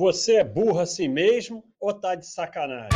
Você 0.00 0.36
é 0.36 0.44
burro 0.44 0.80
assim 0.80 1.08
mesmo 1.08 1.62
ou 1.78 1.92
tá 1.92 2.14
de 2.14 2.26
sacanagem? 2.26 2.88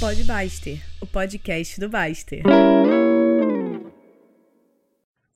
Pode 0.00 0.24
Baster, 0.24 0.82
o 0.98 1.06
podcast 1.06 1.78
do 1.78 1.90
Baster. 1.90 2.42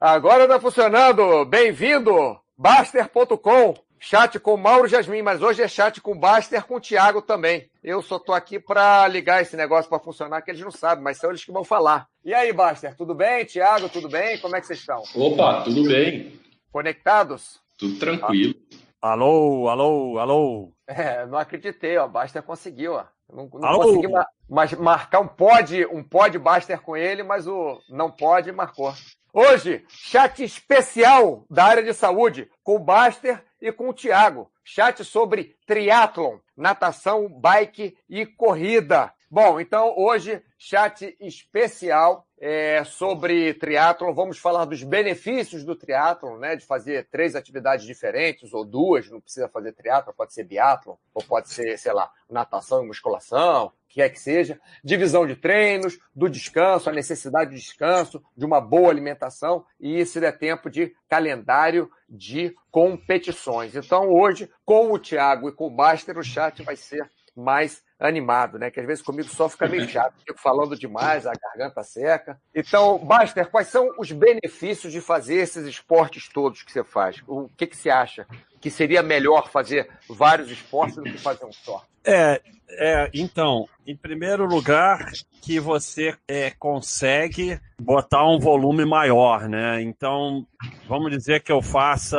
Agora 0.00 0.48
tá 0.48 0.58
funcionando! 0.58 1.44
Bem-vindo! 1.44 2.40
Baster.com 2.56 3.74
Chat 3.98 4.40
com 4.40 4.56
Mauro 4.56 4.88
Jasmin, 4.88 5.20
mas 5.20 5.42
hoje 5.42 5.60
é 5.60 5.68
chat 5.68 6.00
com 6.00 6.18
Baster 6.18 6.64
com 6.64 6.76
o 6.76 6.80
Thiago 6.80 7.20
também. 7.20 7.68
Eu 7.84 8.00
só 8.00 8.18
tô 8.18 8.32
aqui 8.32 8.58
para 8.58 9.06
ligar 9.06 9.42
esse 9.42 9.54
negócio 9.54 9.90
para 9.90 9.98
funcionar, 9.98 10.40
que 10.40 10.50
eles 10.50 10.62
não 10.62 10.70
sabem, 10.70 11.04
mas 11.04 11.18
são 11.18 11.28
eles 11.28 11.44
que 11.44 11.52
vão 11.52 11.62
falar. 11.62 12.08
E 12.24 12.32
aí, 12.32 12.54
Baster, 12.54 12.96
tudo 12.96 13.14
bem? 13.14 13.44
Thiago, 13.44 13.90
tudo 13.90 14.08
bem? 14.08 14.38
Como 14.38 14.56
é 14.56 14.62
que 14.62 14.66
vocês 14.66 14.78
estão? 14.78 15.02
Opa, 15.14 15.60
tudo 15.62 15.84
bem. 15.84 16.40
Conectados? 16.72 17.60
Tudo 17.76 17.98
tranquilo. 17.98 18.54
Alô, 19.00 19.68
alô, 19.68 20.18
alô. 20.18 20.72
É, 20.86 21.24
não 21.24 21.38
acreditei, 21.38 21.96
ó. 21.96 22.06
Baster 22.06 22.42
conseguiu, 22.42 22.94
ó. 22.94 23.06
Não, 23.32 23.48
não 23.52 23.78
consegui 23.78 24.08
ma 24.08 24.26
mas 24.48 24.72
marcar 24.72 25.20
um 25.20 25.28
pod, 25.28 25.86
um 25.86 26.02
pod 26.02 26.36
Baster 26.38 26.80
com 26.82 26.96
ele, 26.96 27.22
mas 27.22 27.46
o 27.46 27.80
não 27.88 28.10
pode 28.10 28.50
marcou. 28.50 28.92
Hoje, 29.32 29.84
chat 29.88 30.42
especial 30.42 31.46
da 31.48 31.64
área 31.64 31.82
de 31.84 31.94
saúde 31.94 32.50
com 32.64 32.74
o 32.74 32.80
Baster 32.80 33.42
e 33.60 33.70
com 33.70 33.88
o 33.88 33.92
Tiago. 33.94 34.50
Chat 34.64 35.04
sobre 35.04 35.54
triatlon, 35.66 36.38
natação, 36.56 37.28
bike 37.28 37.96
e 38.08 38.26
corrida. 38.26 39.12
Bom, 39.32 39.60
então 39.60 39.94
hoje, 39.96 40.42
chat 40.58 41.16
especial 41.20 42.26
é, 42.36 42.82
sobre 42.82 43.54
triatlon. 43.54 44.12
Vamos 44.12 44.38
falar 44.38 44.64
dos 44.64 44.82
benefícios 44.82 45.62
do 45.62 45.76
triatlon, 45.76 46.36
né? 46.36 46.56
De 46.56 46.66
fazer 46.66 47.06
três 47.12 47.36
atividades 47.36 47.86
diferentes, 47.86 48.52
ou 48.52 48.64
duas, 48.64 49.08
não 49.08 49.20
precisa 49.20 49.48
fazer 49.48 49.72
triatlon, 49.72 50.12
pode 50.14 50.34
ser 50.34 50.42
biatlon, 50.42 50.96
ou 51.14 51.22
pode 51.22 51.48
ser, 51.48 51.78
sei 51.78 51.92
lá, 51.92 52.10
natação 52.28 52.82
e 52.82 52.88
musculação, 52.88 53.72
que 53.88 54.02
é 54.02 54.08
que 54.08 54.18
seja, 54.18 54.60
divisão 54.82 55.24
de 55.24 55.36
treinos, 55.36 55.96
do 56.12 56.28
descanso, 56.28 56.90
a 56.90 56.92
necessidade 56.92 57.50
de 57.50 57.56
descanso, 57.60 58.20
de 58.36 58.44
uma 58.44 58.60
boa 58.60 58.90
alimentação 58.90 59.64
e, 59.78 60.04
se 60.04 60.18
der 60.18 60.36
tempo, 60.38 60.68
de 60.68 60.92
calendário 61.08 61.88
de 62.08 62.52
competições. 62.68 63.76
Então, 63.76 64.10
hoje, 64.10 64.50
com 64.64 64.90
o 64.92 64.98
Thiago 64.98 65.50
e 65.50 65.52
com 65.52 65.68
o 65.68 65.70
Baster, 65.70 66.18
o 66.18 66.24
chat 66.24 66.64
vai 66.64 66.74
ser 66.74 67.08
mais 67.36 67.88
animado, 68.00 68.58
né? 68.58 68.70
Que 68.70 68.80
às 68.80 68.86
vezes 68.86 69.02
comigo 69.02 69.28
só 69.28 69.48
fica 69.48 69.68
meio 69.68 69.86
chato, 69.88 70.14
fico 70.26 70.40
falando 70.40 70.76
demais, 70.76 71.26
a 71.26 71.32
garganta 71.32 71.82
seca. 71.84 72.40
Então, 72.54 72.98
Baster, 72.98 73.48
quais 73.50 73.68
são 73.68 73.92
os 73.98 74.10
benefícios 74.10 74.92
de 74.92 75.00
fazer 75.00 75.34
esses 75.34 75.66
esportes 75.66 76.28
todos 76.28 76.62
que 76.62 76.72
você 76.72 76.82
faz? 76.82 77.22
O 77.26 77.48
que, 77.56 77.66
que 77.66 77.76
você 77.76 77.90
acha 77.90 78.26
que 78.60 78.70
seria 78.70 79.02
melhor 79.02 79.50
fazer 79.50 79.88
vários 80.08 80.50
esportes 80.50 80.96
do 80.96 81.04
que 81.04 81.18
fazer 81.18 81.44
um 81.44 81.52
só? 81.52 81.84
É, 82.04 82.40
é, 82.70 83.10
então, 83.12 83.68
em 83.86 83.96
primeiro 83.96 84.46
lugar, 84.46 85.10
que 85.42 85.58
você 85.58 86.14
é, 86.28 86.50
consegue 86.50 87.58
botar 87.80 88.26
um 88.26 88.38
volume 88.38 88.84
maior, 88.84 89.48
né? 89.48 89.82
Então, 89.82 90.46
vamos 90.86 91.10
dizer 91.10 91.42
que 91.42 91.52
eu 91.52 91.60
faça. 91.60 92.18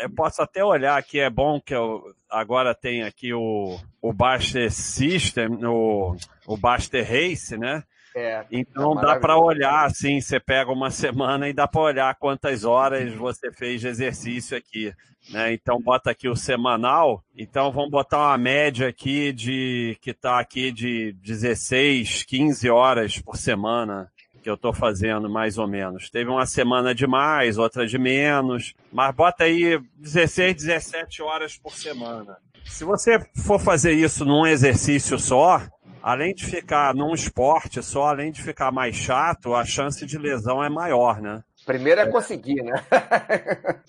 Eu 0.00 0.10
posso 0.10 0.42
até 0.42 0.64
olhar 0.64 0.96
aqui, 0.96 1.20
é 1.20 1.30
bom 1.30 1.60
que 1.60 1.74
eu 1.74 2.02
agora 2.28 2.74
tenho 2.74 3.06
aqui 3.06 3.34
o, 3.34 3.78
o 4.00 4.12
Baster 4.12 4.70
System, 4.72 5.64
o, 5.64 6.16
o 6.46 6.56
Baster 6.56 7.06
Race, 7.06 7.56
né? 7.56 7.82
É, 8.14 8.44
então 8.50 8.98
é 8.98 9.02
dá 9.02 9.20
para 9.20 9.38
olhar 9.38 9.86
assim, 9.86 10.20
você 10.20 10.40
pega 10.40 10.70
uma 10.72 10.90
semana 10.90 11.48
e 11.48 11.52
dá 11.52 11.68
para 11.68 11.80
olhar 11.80 12.14
quantas 12.16 12.64
horas 12.64 13.12
você 13.14 13.52
fez 13.52 13.80
de 13.80 13.88
exercício 13.88 14.56
aqui. 14.56 14.92
Né? 15.28 15.52
Então 15.52 15.80
bota 15.80 16.10
aqui 16.10 16.28
o 16.28 16.36
semanal. 16.36 17.22
Então 17.36 17.70
vamos 17.70 17.90
botar 17.90 18.28
uma 18.28 18.38
média 18.38 18.88
aqui 18.88 19.32
de 19.32 19.96
que 20.00 20.10
está 20.10 20.40
aqui 20.40 20.72
de 20.72 21.12
16, 21.22 22.24
15 22.24 22.70
horas 22.70 23.18
por 23.18 23.36
semana 23.36 24.10
que 24.42 24.48
eu 24.48 24.54
estou 24.54 24.72
fazendo 24.72 25.28
mais 25.28 25.58
ou 25.58 25.68
menos. 25.68 26.10
Teve 26.10 26.30
uma 26.30 26.46
semana 26.46 26.94
de 26.94 27.06
mais, 27.06 27.58
outra 27.58 27.86
de 27.86 27.98
menos, 27.98 28.74
mas 28.90 29.14
bota 29.14 29.44
aí 29.44 29.78
16, 29.96 30.54
17 30.56 31.22
horas 31.22 31.56
por 31.58 31.74
semana. 31.74 32.38
Se 32.64 32.84
você 32.84 33.18
for 33.44 33.58
fazer 33.58 33.92
isso 33.92 34.24
num 34.24 34.46
exercício 34.46 35.18
só, 35.18 35.60
além 36.02 36.34
de 36.34 36.44
ficar 36.44 36.94
num 36.94 37.14
esporte 37.14 37.82
só, 37.82 38.08
além 38.08 38.30
de 38.32 38.42
ficar 38.42 38.70
mais 38.70 38.94
chato, 38.94 39.54
a 39.54 39.64
chance 39.64 40.04
de 40.06 40.18
lesão 40.18 40.62
é 40.62 40.68
maior, 40.68 41.20
né? 41.20 41.42
Primeiro 41.66 42.00
é 42.00 42.06
conseguir, 42.06 42.62
né? 42.62 42.72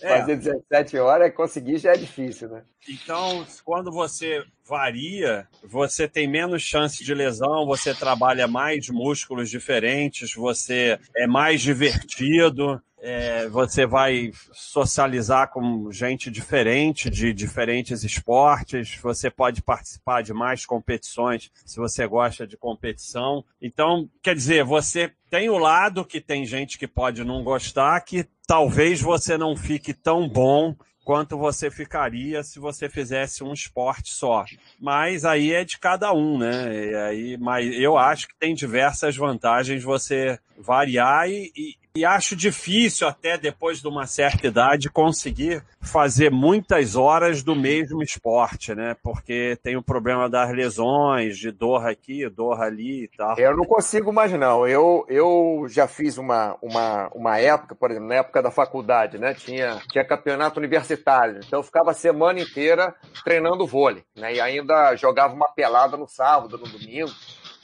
É. 0.02 0.20
Fazer 0.20 0.36
17 0.36 0.98
horas, 0.98 1.28
é 1.28 1.32
conseguir 1.32 1.78
já 1.78 1.92
é 1.92 1.98
difícil, 1.98 2.50
né? 2.50 2.64
Então, 2.88 3.46
quando 3.64 3.92
você 3.92 4.44
varia, 4.72 5.46
você 5.62 6.08
tem 6.08 6.30
menos 6.30 6.62
chance 6.62 7.04
de 7.04 7.14
lesão, 7.14 7.66
você 7.66 7.94
trabalha 7.94 8.48
mais 8.48 8.88
músculos 8.88 9.50
diferentes, 9.50 10.34
você 10.34 10.98
é 11.14 11.28
mais 11.28 11.62
divertido, 11.62 12.81
é, 13.02 13.50
você 13.50 13.86
vai 13.86 14.31
socializar 14.54 15.52
com 15.52 15.92
gente 15.92 16.31
diferente, 16.31 17.10
de 17.10 17.34
diferentes 17.34 18.06
esportes, 18.06 18.98
você 19.04 19.30
pode 19.30 19.62
participar 19.62 20.22
de 20.22 20.34
mais 20.34 20.66
competições 20.66 21.52
se 21.66 21.76
você 21.76 22.08
gosta 22.08 22.48
de 22.48 22.56
competição. 22.56 23.44
Então, 23.62 24.10
quer 24.24 24.36
dizer, 24.36 24.64
você 24.64 25.12
tem 25.30 25.50
o 25.50 25.58
lado 25.58 26.06
que 26.06 26.22
tem 26.22 26.46
gente 26.46 26.80
que 26.80 26.88
pode 26.88 27.26
não 27.26 27.44
gostar, 27.44 28.00
que 28.02 28.26
talvez 28.48 29.02
você 29.02 29.38
não 29.38 29.58
fique 29.58 29.94
tão 29.94 30.30
bom 30.30 30.74
quanto 31.03 31.38
você 31.38 31.69
ficaria 31.69 32.44
se 32.44 32.59
você 32.59 32.88
fizesse 32.88 33.44
um 33.44 33.53
esporte 33.53 34.13
só. 34.13 34.45
Mas 34.79 35.25
aí 35.25 35.53
é 35.53 35.63
de 35.63 35.78
cada 35.79 36.13
um, 36.13 36.38
né? 36.38 36.85
E 36.91 36.95
aí, 36.95 37.38
mas 37.38 37.73
eu 37.73 37.97
acho 37.97 38.28
que 38.28 38.35
tem 38.39 38.53
diversas 38.53 39.16
vantagens 39.16 39.84
você 39.84 40.39
variar 40.57 41.29
e, 41.29 41.51
e, 41.96 42.06
acho 42.06 42.35
difícil 42.35 43.07
até 43.07 43.38
depois 43.38 43.81
de 43.81 43.88
uma 43.88 44.06
certa 44.07 44.47
idade 44.47 44.90
conseguir 44.90 45.63
fazer 45.81 46.31
muitas 46.31 46.96
horas 46.96 47.44
do 47.44 47.56
mesmo 47.56 48.02
esporte, 48.02 48.74
né? 48.74 48.96
Porque 49.03 49.57
tem 49.62 49.75
o 49.75 49.84
problema 49.84 50.30
das 50.30 50.51
lesões, 50.51 51.38
de 51.38 51.51
dor 51.51 51.85
aqui, 51.85 52.30
dor 52.30 52.62
ali 52.62 53.06
e 53.06 53.07
tal. 53.18 53.38
Eu 53.38 53.57
não 53.57 53.66
consigo 53.66 54.13
mais 54.13 54.31
não. 54.31 54.68
Eu, 54.68 55.06
eu 55.09 55.66
já 55.68 55.88
fiz 55.88 56.18
uma, 56.18 56.57
uma, 56.62 57.09
uma 57.13 57.40
época, 57.40 57.75
por 57.75 57.91
exemplo, 57.91 58.07
na 58.07 58.16
época 58.16 58.41
da 58.41 58.51
faculdade, 58.51 59.18
né? 59.18 59.34
Tinha, 59.34 59.81
tinha 59.91 60.06
campeonato 60.06 60.59
universitário. 60.59 61.41
Então 61.46 61.59
eu 61.59 61.63
ficava 61.63 61.91
a 61.91 61.96
semana 61.96 62.40
inteira 62.40 62.96
treinando 63.24 63.68
vôlei, 63.68 64.03
né? 64.16 64.35
E 64.35 64.40
ainda 64.41 64.96
jogava 64.96 65.34
uma 65.34 65.50
pelada 65.50 65.97
no 65.97 66.07
sábado, 66.07 66.57
no 66.57 66.66
domingo 66.66 67.12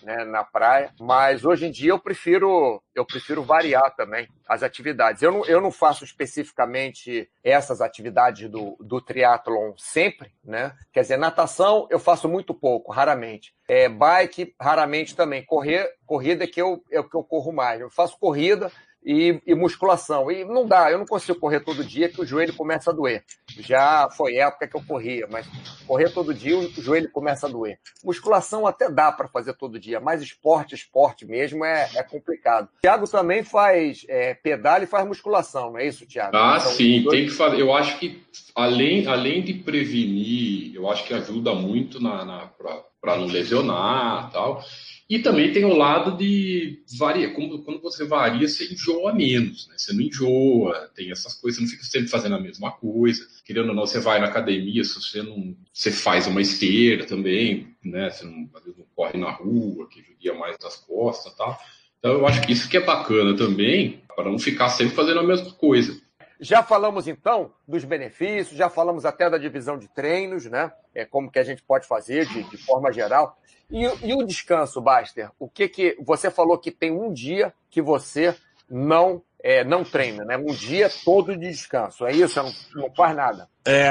né, 0.04 0.24
na 0.24 0.44
praia. 0.44 0.94
Mas 1.00 1.46
hoje 1.46 1.66
em 1.66 1.72
dia 1.72 1.92
eu 1.92 2.00
prefiro 2.00 2.82
eu 2.96 3.06
prefiro 3.06 3.44
variar 3.44 3.96
também 3.96 4.28
as 4.48 4.64
atividades. 4.64 5.22
Eu 5.22 5.32
não, 5.32 5.46
eu 5.46 5.62
não 5.62 5.72
faço 5.72 6.04
especificamente 6.04 7.30
essas 7.44 7.80
atividades 7.80 8.50
do, 8.50 8.76
do 8.80 9.00
triatlon 9.00 9.74
sempre, 9.78 10.32
né? 10.44 10.76
Quer 10.92 11.02
dizer, 11.02 11.18
natação 11.18 11.88
eu 11.92 12.00
faço 12.00 12.28
muito 12.28 12.54
pouco, 12.54 12.92
raramente. 12.92 13.54
É, 13.68 13.88
bike, 13.88 14.56
raramente 14.60 15.16
também. 15.16 15.46
Correr, 15.46 15.88
corrida 16.06 16.46
é 16.46 16.48
que 16.48 16.62
eu, 16.62 16.82
é 16.92 17.04
que 17.04 17.16
eu 17.16 17.24
corro 17.24 17.52
mais. 17.52 17.82
Eu 17.82 17.90
faço 17.90 18.18
corrida, 18.18 18.72
e, 19.04 19.42
e, 19.46 19.56
musculação. 19.56 20.30
E 20.32 20.44
não 20.44 20.66
dá, 20.66 20.92
eu 20.92 20.98
não 20.98 21.06
consigo 21.06 21.40
correr 21.40 21.62
todo 21.62 21.84
dia 21.84 22.10
que 22.10 22.22
o 22.22 22.26
joelho 22.26 22.54
começa 22.54 22.92
a 22.92 22.94
doer. 22.94 23.24
Já 23.60 24.10
foi 24.16 24.36
época 24.36 24.68
que 24.68 24.76
eu 24.76 24.84
corria, 24.86 25.28
mas 25.32 25.48
correr 25.86 26.10
todo 26.10 26.34
dia 26.34 26.58
o 26.58 26.70
joelho 26.82 27.10
começa 27.12 27.48
a 27.48 27.50
doer. 27.50 27.80
Musculação 28.04 28.68
até 28.68 28.90
dá 28.90 29.12
para 29.12 29.28
fazer 29.28 29.54
todo 29.54 29.80
dia, 29.80 30.00
mas 30.00 30.22
esporte, 30.22 30.76
esporte 30.76 31.26
mesmo 31.26 31.64
é, 31.64 31.90
é 31.96 32.04
complicado. 32.04 32.70
Tiago 32.82 33.08
também 33.10 33.44
faz 33.44 34.06
é, 34.10 34.34
pedal 34.34 34.84
e 34.84 34.86
faz 34.86 35.08
musculação, 35.08 35.72
não 35.72 35.80
é 35.80 35.88
isso, 35.88 36.06
Tiago? 36.06 36.36
Ah, 36.36 36.58
então, 36.60 36.72
sim, 36.72 37.02
dois... 37.04 37.18
tem 37.18 37.28
que 37.28 37.34
fazer. 37.34 37.60
Eu 37.60 37.74
acho 37.74 37.98
que 38.00 38.24
além, 38.54 39.08
além 39.08 39.42
de 39.42 39.54
prevenir, 39.54 40.76
eu 40.76 40.90
acho 40.90 41.06
que 41.06 41.14
ajuda 41.14 41.54
muito 41.54 42.02
na, 42.02 42.26
na 42.26 42.52
para 43.00 43.18
não 43.18 43.26
lesionar 43.26 44.30
tal. 44.32 44.64
E 45.10 45.20
também 45.20 45.54
tem 45.54 45.64
o 45.64 45.74
lado 45.74 46.18
de 46.18 46.84
varia. 46.98 47.34
Como, 47.34 47.64
quando 47.64 47.82
você 47.82 48.04
varia, 48.04 48.48
você 48.48 48.66
enjoa 48.66 49.14
menos, 49.14 49.68
né? 49.70 49.76
Você 49.78 49.94
não 49.94 50.02
enjoa, 50.02 50.92
tem 50.94 51.12
essas 51.12 51.34
coisas, 51.34 51.58
você 51.58 51.64
não 51.64 51.72
fica 51.72 51.84
sempre 51.86 52.10
fazendo 52.10 52.36
a 52.36 52.42
mesma 52.42 52.72
coisa. 52.72 53.26
Querendo 53.46 53.70
ou 53.70 53.76
não, 53.76 53.86
você 53.86 54.02
vai 54.02 54.20
na 54.20 54.28
academia, 54.28 54.84
se 54.84 54.96
você 54.96 55.24
não. 55.24 55.56
Você 55.72 55.92
faz 55.92 56.28
uma 56.28 56.42
esteira 56.42 57.06
também, 57.06 57.68
né? 57.84 58.10
Você 58.10 58.26
não, 58.26 58.50
às 58.54 58.64
vezes 58.64 58.78
não 58.78 58.86
corre 58.94 59.18
na 59.18 59.32
rua, 59.32 59.88
que 59.90 60.04
judia 60.04 60.34
mais 60.34 60.58
das 60.58 60.76
costas 60.76 61.32
e 61.32 61.38
tal. 61.38 61.58
Então 62.00 62.12
eu 62.12 62.28
acho 62.28 62.42
que 62.42 62.52
isso 62.52 62.70
que 62.70 62.78
é 62.78 62.82
bacana 62.82 63.36
também, 63.36 64.02
para 64.14 64.30
não 64.30 64.38
ficar 64.38 64.70
sempre 64.70 64.94
fazendo 64.94 65.22
a 65.22 65.24
mesma 65.24 65.52
coisa. 65.54 65.98
Já 66.40 66.62
falamos 66.62 67.08
então 67.08 67.52
dos 67.68 67.84
benefícios, 67.84 68.58
já 68.58 68.70
falamos 68.70 69.06
até 69.06 69.30
da 69.30 69.38
divisão 69.38 69.78
de 69.78 69.88
treinos, 69.88 70.46
né? 70.46 70.72
É 70.94 71.06
como 71.06 71.32
que 71.32 71.40
a 71.40 71.44
gente 71.44 71.64
pode 71.64 71.88
fazer 71.88 72.26
de, 72.28 72.44
de 72.44 72.58
forma 72.58 72.92
geral. 72.92 73.38
E, 73.70 73.84
e 74.06 74.14
o 74.14 74.24
descanso, 74.24 74.80
Baster? 74.80 75.30
O 75.40 75.50
que 75.50 75.68
que 75.68 75.98
você 76.00 76.30
falou 76.30 76.58
que 76.58 76.72
tem 76.72 76.92
um 76.92 77.12
dia 77.12 77.54
que 77.70 77.82
você 77.82 78.36
não 78.70 79.22
é, 79.44 79.64
não 79.64 79.84
treina, 79.84 80.26
né? 80.26 80.38
Um 80.38 80.54
dia 80.54 80.90
todo 81.06 81.36
de 81.38 81.50
descanso. 81.50 82.06
É 82.06 82.12
isso? 82.12 82.42
Não, 82.42 82.52
não 82.76 82.94
faz 82.94 83.16
nada. 83.16 83.48
É, 83.66 83.88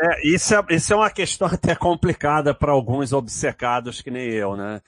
é, 0.00 0.26
isso, 0.26 0.54
é, 0.54 0.64
isso 0.70 0.92
é 0.92 0.96
uma 0.96 1.10
questão 1.10 1.48
até 1.52 1.74
complicada 1.74 2.54
para 2.54 2.72
alguns 2.72 3.12
obcecados 3.12 4.00
que 4.00 4.10
nem 4.10 4.30
eu, 4.30 4.56
né? 4.56 4.80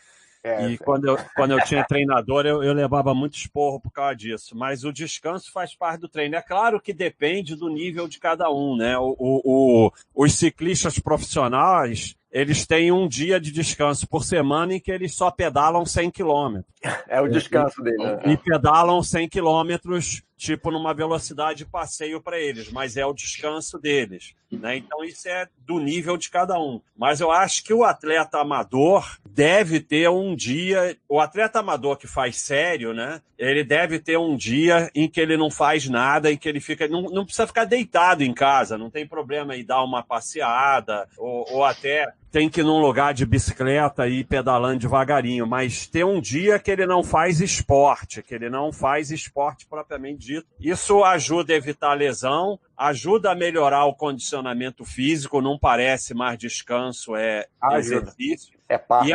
É, 0.47 0.69
e 0.69 0.79
quando 0.79 1.07
eu, 1.09 1.19
quando 1.35 1.51
eu 1.51 1.65
tinha 1.65 1.85
treinador, 1.85 2.47
eu, 2.47 2.63
eu 2.63 2.73
levava 2.73 3.13
muito 3.13 3.35
esporro 3.35 3.81
por 3.81 3.91
causa 3.91 4.15
disso. 4.15 4.57
Mas 4.57 4.85
o 4.85 4.93
descanso 4.93 5.51
faz 5.51 5.75
parte 5.75 6.03
do 6.03 6.09
treino. 6.09 6.37
É 6.37 6.41
claro 6.41 6.81
que 6.81 6.93
depende 6.93 7.57
do 7.57 7.69
nível 7.69 8.07
de 8.07 8.21
cada 8.21 8.49
um, 8.49 8.77
né? 8.77 8.97
O, 8.97 9.17
o, 9.19 9.41
o 9.45 9.93
os 10.15 10.35
ciclistas 10.35 11.01
profissionais, 11.01 12.15
eles 12.31 12.65
têm 12.65 12.93
um 12.93 13.09
dia 13.09 13.41
de 13.41 13.51
descanso 13.51 14.07
por 14.07 14.25
semana 14.25 14.75
em 14.75 14.81
que 14.81 14.93
eles 14.93 15.15
só 15.15 15.33
pedalam 15.33 15.85
100 15.85 16.13
quilômetros. 16.13 16.73
É 17.09 17.21
o 17.21 17.29
descanso 17.29 17.83
dele. 17.83 17.97
Né? 17.99 18.21
E 18.27 18.37
pedalam 18.37 19.03
100 19.03 19.29
quilômetros 19.29 20.23
tipo 20.37 20.71
numa 20.71 20.93
velocidade 20.93 21.59
de 21.59 21.65
passeio 21.65 22.21
para 22.21 22.39
eles, 22.39 22.71
mas 22.71 22.97
é 22.97 23.07
o 23.07 23.15
descanso 23.15 23.79
deles. 23.79 24.35
Né? 24.51 24.77
Então 24.77 25.03
isso 25.03 25.29
é 25.29 25.49
do 25.67 25.81
nível 25.81 26.17
de 26.17 26.31
cada 26.31 26.59
um. 26.59 26.81
Mas 26.97 27.21
eu 27.21 27.31
acho 27.31 27.65
que 27.65 27.75
o 27.75 27.83
atleta 27.83 28.39
amador 28.39 29.19
deve 29.29 29.81
ter 29.81 30.09
um 30.09 30.37
dia, 30.37 30.97
o 31.09 31.21
atleta 31.21 31.59
amador 31.59 31.97
que 31.97 32.07
faz 32.07 32.37
sério, 32.37 32.93
né? 32.93 33.21
Ele 33.39 33.65
deve 33.65 33.99
ter 33.99 34.17
um 34.17 34.37
dia 34.37 34.91
em 34.95 35.09
que 35.09 35.21
ele 35.21 35.37
não 35.37 35.51
faz 35.51 35.89
nada, 35.89 36.31
em 36.31 36.37
que 36.37 36.49
ele 36.49 36.61
fica, 36.61 36.87
não, 36.87 37.03
não 37.03 37.25
precisa 37.25 37.47
ficar 37.47 37.65
deitado 37.65 38.23
em 38.23 38.33
casa, 38.33 38.79
não 38.79 38.89
tem 38.89 39.07
problema 39.07 39.57
em 39.57 39.65
dar 39.65 39.83
uma 39.83 40.03
passeada 40.03 41.09
ou, 41.19 41.45
ou 41.51 41.65
até 41.65 42.07
tem 42.37 42.51
que 42.51 42.61
ir 42.61 42.65
num 42.65 42.83
lugar 42.83 43.15
de 43.15 43.25
bicicleta 43.25 44.07
e 44.07 44.19
ir 44.19 44.25
pedalando 44.25 44.81
devagarinho, 44.81 45.47
mas 45.47 45.87
ter 45.87 46.05
um 46.05 46.21
dia 46.21 46.59
que 46.59 46.71
ele 46.71 46.85
não 46.85 47.03
faz 47.03 47.41
esporte, 47.41 48.23
que 48.23 48.35
ele 48.35 48.51
não 48.51 48.71
faz 48.71 49.11
esporte 49.11 49.67
propriamente 49.67 50.19
dito. 50.19 50.47
Isso 50.61 51.03
ajuda 51.03 51.55
a 51.55 51.57
evitar 51.57 51.95
lesão, 51.95 52.61
ajuda 52.77 53.31
a 53.31 53.35
melhorar 53.35 53.87
o 53.87 53.95
condicionamento 53.95 54.85
físico, 54.85 55.41
não 55.41 55.59
parece 55.59 56.13
mais 56.13 56.39
descanso, 56.39 57.17
é 57.17 57.47
ajuda. 57.59 57.79
exercício. 57.79 58.59
É 58.69 58.77
parte. 58.77 59.11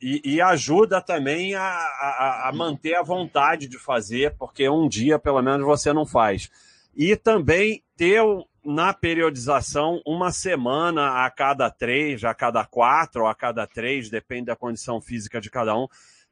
E, 0.00 0.22
e, 0.24 0.36
e, 0.36 0.40
ajuda 0.40 1.02
também 1.02 1.54
a, 1.54 1.62
a, 1.62 2.48
a 2.48 2.52
manter 2.54 2.94
a 2.94 3.02
vontade 3.02 3.68
de 3.68 3.76
fazer, 3.76 4.34
porque 4.38 4.66
um 4.70 4.88
dia, 4.88 5.18
pelo 5.18 5.42
menos, 5.42 5.66
você 5.66 5.92
não 5.92 6.06
faz. 6.06 6.48
E 6.96 7.16
também 7.16 7.84
ter 7.98 8.22
na 8.64 8.92
periodização 8.92 10.00
uma 10.06 10.30
semana 10.30 11.24
a 11.24 11.30
cada 11.30 11.70
três, 11.70 12.24
a 12.24 12.34
cada 12.34 12.64
quatro, 12.64 13.22
ou 13.22 13.28
a 13.28 13.34
cada 13.34 13.66
três, 13.66 14.08
depende 14.08 14.46
da 14.46 14.56
condição 14.56 15.00
física 15.00 15.40
de 15.40 15.50
cada 15.50 15.76
um, 15.76 15.86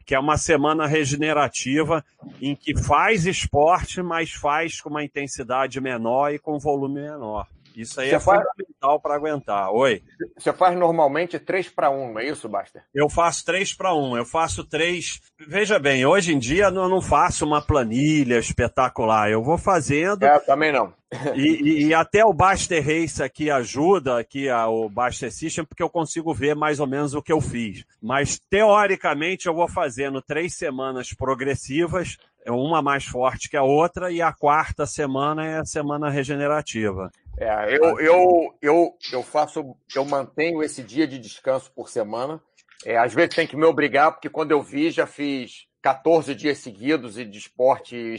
que 0.04 0.14
é 0.14 0.18
uma 0.18 0.36
semana 0.36 0.86
regenerativa 0.86 2.04
em 2.40 2.54
que 2.54 2.76
faz 2.76 3.26
esporte, 3.26 4.02
mas 4.02 4.32
faz 4.32 4.80
com 4.80 4.90
uma 4.90 5.04
intensidade 5.04 5.80
menor 5.80 6.32
e 6.32 6.38
com 6.38 6.58
volume 6.58 7.02
menor. 7.02 7.46
Isso 7.76 8.00
aí 8.00 8.08
Você 8.08 8.16
é 8.16 8.20
faz... 8.20 8.42
fundamental 8.42 9.00
para 9.00 9.14
aguentar. 9.14 9.70
Oi. 9.70 10.02
Você 10.36 10.52
faz 10.52 10.76
normalmente 10.76 11.38
3 11.38 11.68
para 11.68 11.90
1, 11.90 12.12
não 12.12 12.20
é 12.20 12.26
isso, 12.26 12.48
Basta? 12.48 12.82
Eu 12.94 13.08
faço 13.08 13.44
3 13.44 13.74
para 13.74 13.94
1. 13.94 14.16
Eu 14.16 14.24
faço 14.24 14.64
3. 14.64 15.20
Veja 15.38 15.78
bem, 15.78 16.04
hoje 16.04 16.34
em 16.34 16.38
dia 16.38 16.64
eu 16.64 16.88
não 16.88 17.00
faço 17.00 17.44
uma 17.44 17.62
planilha 17.62 18.38
espetacular. 18.38 19.30
Eu 19.30 19.42
vou 19.42 19.56
fazendo. 19.56 20.24
É, 20.24 20.38
também 20.40 20.72
não. 20.72 20.92
E, 21.34 21.86
e, 21.86 21.94
até 21.94 22.24
o 22.24 22.32
Baster 22.32 22.84
Race 22.84 23.22
aqui 23.22 23.50
ajuda, 23.50 24.18
aqui 24.18 24.48
a, 24.48 24.68
o 24.68 24.88
Baster 24.88 25.32
System, 25.32 25.64
porque 25.64 25.82
eu 25.82 25.90
consigo 25.90 26.32
ver 26.32 26.54
mais 26.54 26.78
ou 26.78 26.86
menos 26.86 27.14
o 27.14 27.22
que 27.22 27.32
eu 27.32 27.40
fiz. 27.40 27.84
Mas 28.00 28.38
teoricamente 28.38 29.46
eu 29.46 29.54
vou 29.54 29.68
fazendo 29.68 30.22
três 30.22 30.54
semanas 30.54 31.12
progressivas, 31.12 32.16
uma 32.46 32.80
mais 32.80 33.04
forte 33.04 33.50
que 33.50 33.56
a 33.56 33.62
outra, 33.62 34.10
e 34.12 34.22
a 34.22 34.32
quarta 34.32 34.86
semana 34.86 35.44
é 35.44 35.58
a 35.58 35.64
semana 35.64 36.08
regenerativa. 36.08 37.10
É, 37.36 37.76
eu, 37.76 38.00
eu, 38.00 38.54
eu, 38.62 38.94
eu 39.12 39.22
faço, 39.22 39.76
eu 39.94 40.04
mantenho 40.04 40.62
esse 40.62 40.82
dia 40.82 41.06
de 41.06 41.18
descanso 41.18 41.72
por 41.72 41.88
semana. 41.88 42.40
É, 42.84 42.96
às 42.96 43.12
vezes 43.12 43.34
tem 43.34 43.46
que 43.46 43.56
me 43.56 43.64
obrigar, 43.64 44.12
porque 44.12 44.30
quando 44.30 44.52
eu 44.52 44.62
vi, 44.62 44.90
já 44.90 45.06
fiz 45.06 45.66
14 45.82 46.34
dias 46.34 46.58
seguidos 46.58 47.18
e 47.18 47.24
de 47.24 47.38
esporte. 47.38 48.14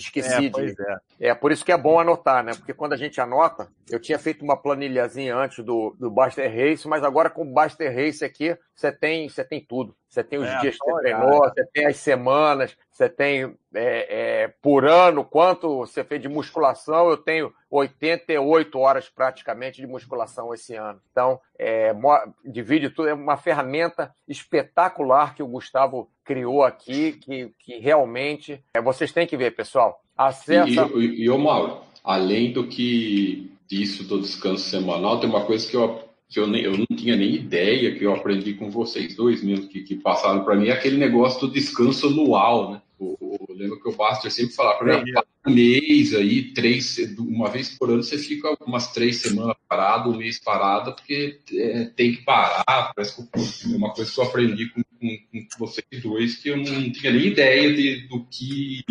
É, 0.57 0.73
de... 0.73 0.81
é. 1.19 1.29
é, 1.29 1.35
por 1.35 1.51
isso 1.51 1.63
que 1.63 1.71
é 1.71 1.77
bom 1.77 1.99
anotar, 1.99 2.43
né? 2.43 2.53
Porque 2.55 2.73
quando 2.73 2.93
a 2.93 2.97
gente 2.97 3.21
anota, 3.21 3.67
eu 3.89 3.99
tinha 3.99 4.17
feito 4.17 4.43
uma 4.43 4.57
planilhazinha 4.57 5.35
antes 5.35 5.63
do, 5.63 5.95
do 5.99 6.09
Baster 6.09 6.49
Race, 6.49 6.87
mas 6.87 7.03
agora 7.03 7.29
com 7.29 7.43
o 7.43 7.53
Baster 7.53 7.93
Race 7.93 8.23
aqui, 8.23 8.57
você 8.75 8.91
tem, 8.91 9.29
você 9.29 9.43
tem 9.43 9.63
tudo. 9.63 9.95
Você 10.11 10.25
tem 10.25 10.39
os 10.39 10.47
é, 10.49 10.59
dias 10.59 10.77
que 10.77 10.83
você 10.83 11.01
treinou, 11.03 11.39
você 11.39 11.65
tem 11.73 11.85
as 11.85 11.95
semanas, 11.95 12.75
você 12.91 13.07
tem 13.07 13.55
é, 13.73 14.41
é, 14.43 14.47
por 14.61 14.83
ano 14.83 15.23
quanto 15.23 15.77
você 15.77 16.03
fez 16.03 16.21
de 16.21 16.27
musculação. 16.27 17.09
Eu 17.09 17.15
tenho 17.15 17.53
88 17.69 18.77
horas 18.77 19.07
praticamente 19.07 19.79
de 19.79 19.87
musculação 19.87 20.53
esse 20.53 20.75
ano. 20.75 20.99
Então, 21.13 21.39
é, 21.57 21.95
divide 22.43 22.89
tudo. 22.89 23.07
É 23.07 23.13
uma 23.13 23.37
ferramenta 23.37 24.13
espetacular 24.27 25.33
que 25.33 25.41
o 25.41 25.47
Gustavo 25.47 26.09
criou 26.25 26.65
aqui, 26.65 27.13
que, 27.13 27.53
que 27.57 27.79
realmente 27.79 28.61
é, 28.73 28.81
vocês 28.81 29.13
têm 29.13 29.25
que 29.25 29.37
ver, 29.37 29.55
pessoal. 29.55 30.03
Acessa. 30.17 30.89
E, 30.93 30.99
e, 30.99 31.23
e 31.23 31.29
ô 31.29 31.37
Mauro, 31.37 31.83
além 32.03 32.51
do 32.51 32.67
que 32.67 33.49
disso 33.65 34.03
do 34.03 34.19
descanso 34.19 34.69
semanal, 34.69 35.21
tem 35.21 35.29
uma 35.29 35.45
coisa 35.45 35.65
que 35.65 35.77
eu 35.77 36.10
que 36.31 36.39
eu, 36.39 36.47
nem, 36.47 36.63
eu 36.63 36.77
não 36.77 36.85
tinha 36.95 37.15
nem 37.17 37.35
ideia, 37.35 37.93
que 37.93 38.05
eu 38.05 38.15
aprendi 38.15 38.53
com 38.53 38.71
vocês 38.71 39.13
dois 39.13 39.43
mesmo, 39.43 39.67
que, 39.67 39.81
que 39.81 39.97
passaram 39.97 40.45
para 40.45 40.55
mim, 40.55 40.69
é 40.69 40.71
aquele 40.71 40.95
negócio 40.95 41.41
do 41.41 41.53
descanso 41.53 42.07
anual, 42.07 42.71
né? 42.71 42.81
O, 42.97 43.17
eu 43.49 43.55
lembro 43.55 43.81
que 43.81 43.89
o 43.89 43.95
Baster 43.95 44.31
sempre 44.31 44.55
falava 44.55 44.77
para 44.79 45.03
mim, 45.03 45.11
um 45.45 45.51
mês 45.51 46.13
aí, 46.13 46.53
três, 46.53 46.97
uma 47.17 47.49
vez 47.49 47.77
por 47.77 47.89
ano 47.89 48.01
você 48.01 48.17
fica 48.17 48.55
umas 48.65 48.93
três 48.93 49.17
semanas 49.17 49.57
parado, 49.67 50.09
um 50.09 50.17
mês 50.17 50.39
parado, 50.39 50.95
porque 50.95 51.39
é, 51.53 51.85
tem 51.95 52.13
que 52.13 52.23
parar, 52.23 52.93
parece 52.95 53.15
que 53.15 53.73
é 53.73 53.75
uma 53.75 53.91
coisa 53.91 54.09
que 54.09 54.19
eu 54.19 54.23
aprendi 54.23 54.69
com, 54.69 54.83
com, 54.83 55.17
com 55.33 55.59
vocês 55.59 55.85
dois, 56.01 56.35
que 56.37 56.49
eu 56.49 56.57
não 56.57 56.63
tinha 56.63 57.11
nem 57.11 57.25
ideia 57.25 57.73
de, 57.73 58.07
do 58.07 58.23
que, 58.25 58.85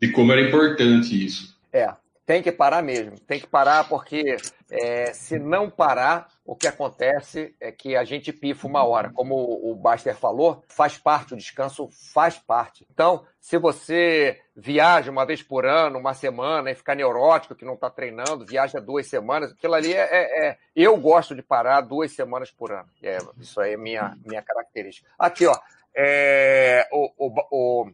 de 0.00 0.10
como 0.10 0.32
era 0.32 0.48
importante 0.48 1.24
isso. 1.24 1.56
É, 1.72 1.94
tem 2.26 2.42
que 2.42 2.50
parar 2.50 2.82
mesmo, 2.82 3.18
tem 3.26 3.38
que 3.38 3.46
parar 3.46 3.88
porque 3.88 4.36
é, 4.70 5.12
se 5.12 5.38
não 5.38 5.68
parar, 5.68 6.28
o 6.50 6.56
que 6.56 6.66
acontece 6.66 7.54
é 7.60 7.70
que 7.70 7.94
a 7.94 8.02
gente 8.02 8.32
pifa 8.32 8.66
uma 8.66 8.82
hora. 8.82 9.12
Como 9.12 9.36
o 9.36 9.72
Baster 9.72 10.16
falou, 10.16 10.64
faz 10.66 10.98
parte, 10.98 11.32
o 11.32 11.36
descanso 11.36 11.88
faz 12.12 12.40
parte. 12.40 12.84
Então, 12.92 13.24
se 13.38 13.56
você 13.56 14.36
viaja 14.56 15.12
uma 15.12 15.24
vez 15.24 15.44
por 15.44 15.64
ano, 15.64 16.00
uma 16.00 16.12
semana, 16.12 16.68
e 16.68 16.74
fica 16.74 16.92
neurótico 16.92 17.54
que 17.54 17.64
não 17.64 17.74
está 17.74 17.88
treinando, 17.88 18.44
viaja 18.44 18.80
duas 18.80 19.06
semanas, 19.06 19.52
aquilo 19.52 19.74
ali 19.74 19.94
é, 19.94 20.00
é, 20.10 20.48
é, 20.48 20.58
Eu 20.74 20.96
gosto 20.96 21.36
de 21.36 21.42
parar 21.42 21.82
duas 21.82 22.10
semanas 22.10 22.50
por 22.50 22.72
ano. 22.72 22.88
É, 23.00 23.18
isso 23.38 23.60
aí 23.60 23.74
é 23.74 23.76
minha, 23.76 24.18
minha 24.26 24.42
característica. 24.42 25.08
Aqui, 25.16 25.46
ó. 25.46 25.56
É, 25.94 26.84
o, 26.90 27.12
o, 27.52 27.90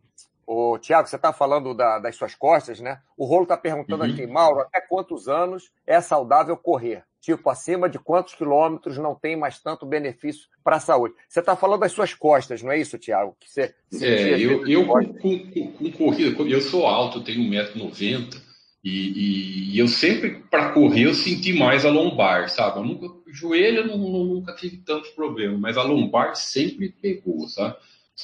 o 0.47 0.79
Tiago, 0.79 1.07
você 1.07 1.17
está 1.17 1.31
falando 1.31 1.75
da, 1.75 1.99
das 1.99 2.17
suas 2.17 2.35
costas, 2.35 2.81
né? 2.81 3.03
O 3.19 3.27
Rolo 3.27 3.43
está 3.43 3.59
perguntando 3.59 4.03
uhum. 4.03 4.11
aqui, 4.11 4.27
Mauro, 4.27 4.61
até 4.61 4.81
quantos 4.81 5.29
anos 5.29 5.71
é 5.87 6.01
saudável 6.01 6.57
correr? 6.57 7.05
Tipo, 7.27 7.51
acima 7.51 7.89
de 7.89 7.99
quantos 7.99 8.37
quilômetros 8.37 8.99
não 8.99 9.13
tem 9.13 9.35
mais 9.35 9.59
tanto 9.59 9.85
benefício 9.85 10.47
para 10.63 10.77
a 10.77 10.81
saúde? 10.81 11.13
Você 11.29 11.41
está 11.41 11.57
falando 11.57 11.81
das 11.81 11.91
suas 11.91 12.15
costas, 12.15 12.63
não 12.63 12.71
é 12.71 12.79
isso, 12.79 12.97
Tiago? 12.99 13.37
Que 13.41 13.51
você, 13.51 13.75
é, 14.01 14.39
eu, 14.39 14.65
eu 14.65 14.87
com, 14.87 15.05
com, 15.19 15.73
com, 15.73 15.91
corrida, 15.91 16.41
eu 16.45 16.61
sou 16.61 16.87
alto, 16.87 17.19
eu 17.19 17.25
tenho 17.25 17.41
1,90m, 17.51 18.41
e, 18.85 19.73
e, 19.73 19.77
eu 19.77 19.89
sempre, 19.89 20.45
para 20.49 20.71
correr, 20.71 21.07
eu 21.07 21.15
senti 21.15 21.53
mais 21.53 21.85
a 21.85 21.91
lombar, 21.91 22.49
sabe? 22.49 22.79
Eu 22.79 22.85
nunca, 22.85 23.07
o 23.07 23.33
joelho 23.33 23.79
eu 23.79 23.89
não, 23.89 23.99
nunca 23.99 24.55
tive 24.55 24.77
tanto 24.77 25.13
problema, 25.17 25.59
mas 25.59 25.77
a 25.77 25.83
lombar 25.83 26.37
sempre 26.37 26.91
pegou, 26.91 27.49
sabe? 27.49 27.75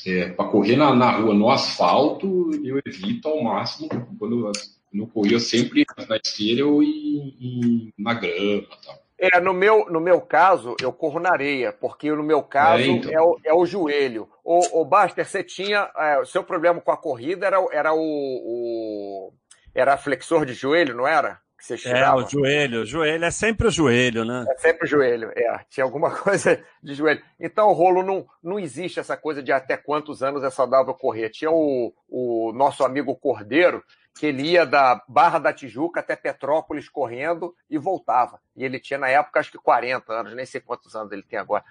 É, 0.07 0.29
para 0.29 0.49
correr 0.49 0.77
na, 0.77 0.95
na, 0.95 1.11
rua, 1.11 1.35
no 1.35 1.51
asfalto, 1.51 2.53
eu 2.65 2.81
evito 2.87 3.27
ao 3.27 3.43
máximo. 3.43 3.89
Quando 4.17 4.53
eu, 4.93 4.99
não 4.99 5.07
corria, 5.07 5.39
sempre 5.41 5.85
na 6.09 6.17
esteira 6.17 6.67
ou 6.67 6.83
em, 6.83 7.37
em, 7.41 7.95
na 7.99 8.15
grama 8.15 8.67
tal. 8.85 9.03
É, 9.19 9.41
no 9.41 9.55
meu, 9.55 9.87
no 9.87 10.01
meu 10.01 10.21
caso, 10.21 10.75
eu 10.83 10.93
corro 10.93 11.21
na 11.21 11.31
areia, 11.31 11.73
porque 11.73 12.11
no 12.11 12.25
meu 12.25 12.43
caso 12.43 12.83
é, 12.83 12.87
então. 12.89 13.13
é, 13.13 13.21
o, 13.21 13.41
é 13.45 13.55
o 13.55 13.65
joelho. 13.65 14.29
O, 14.43 14.81
o 14.81 14.85
Baster, 14.85 15.25
você 15.25 15.45
tinha. 15.45 15.89
É, 15.97 16.19
o 16.19 16.27
seu 16.27 16.43
problema 16.43 16.81
com 16.81 16.91
a 16.91 16.97
corrida 16.97 17.47
era, 17.47 17.65
era 17.71 17.95
o, 17.95 18.01
o. 18.01 19.33
Era 19.73 19.97
flexor 19.97 20.45
de 20.45 20.55
joelho, 20.55 20.97
não 20.97 21.07
era? 21.07 21.41
que 21.63 21.79
você 21.79 21.89
É, 21.89 22.13
o 22.13 22.29
joelho. 22.29 22.83
O 22.83 22.87
joelho 22.87 23.25
é 23.25 23.31
sempre 23.31 23.69
o 23.69 23.71
joelho, 23.71 24.25
né? 24.25 24.45
É 24.49 24.57
sempre 24.57 24.85
o 24.85 24.89
joelho, 24.89 25.31
é. 25.35 25.61
Tinha 25.71 25.85
alguma 25.85 26.11
coisa 26.19 26.63
de 26.83 26.95
joelho. 26.95 27.23
Então, 27.39 27.69
o 27.69 27.73
rolo 27.73 28.03
não, 28.03 28.27
não 28.43 28.59
existe 28.59 28.99
essa 28.99 29.17
coisa 29.17 29.43
de 29.43 29.53
até 29.53 29.77
quantos 29.77 30.23
anos 30.23 30.43
é 30.43 30.51
saudável 30.51 30.93
correr. 30.95 31.31
Tinha 31.31 31.51
o, 31.51 31.95
o 32.09 32.53
nosso 32.53 32.85
amigo 32.85 33.15
Cordeiro, 33.15 33.83
que 34.15 34.27
ele 34.27 34.43
ia 34.43 34.67
da 34.67 35.03
Barra 35.09 35.39
da 35.39 35.53
Tijuca 35.53 36.01
até 36.01 36.15
Petrópolis 36.15 36.89
correndo 36.89 37.55
e 37.69 37.79
voltava. 37.79 38.41
E 38.55 38.65
ele 38.65 38.79
tinha, 38.79 38.99
na 38.99 39.09
época, 39.09 39.41
acho 39.41 39.51
que 39.51 39.59
40 39.59 40.13
anos, 40.13 40.35
nem 40.35 40.47
sei 40.47 40.61
quantos 40.61 40.95
anos 40.95 41.13
ele 41.13 41.23
tem 41.23 41.39
agora. 41.39 41.65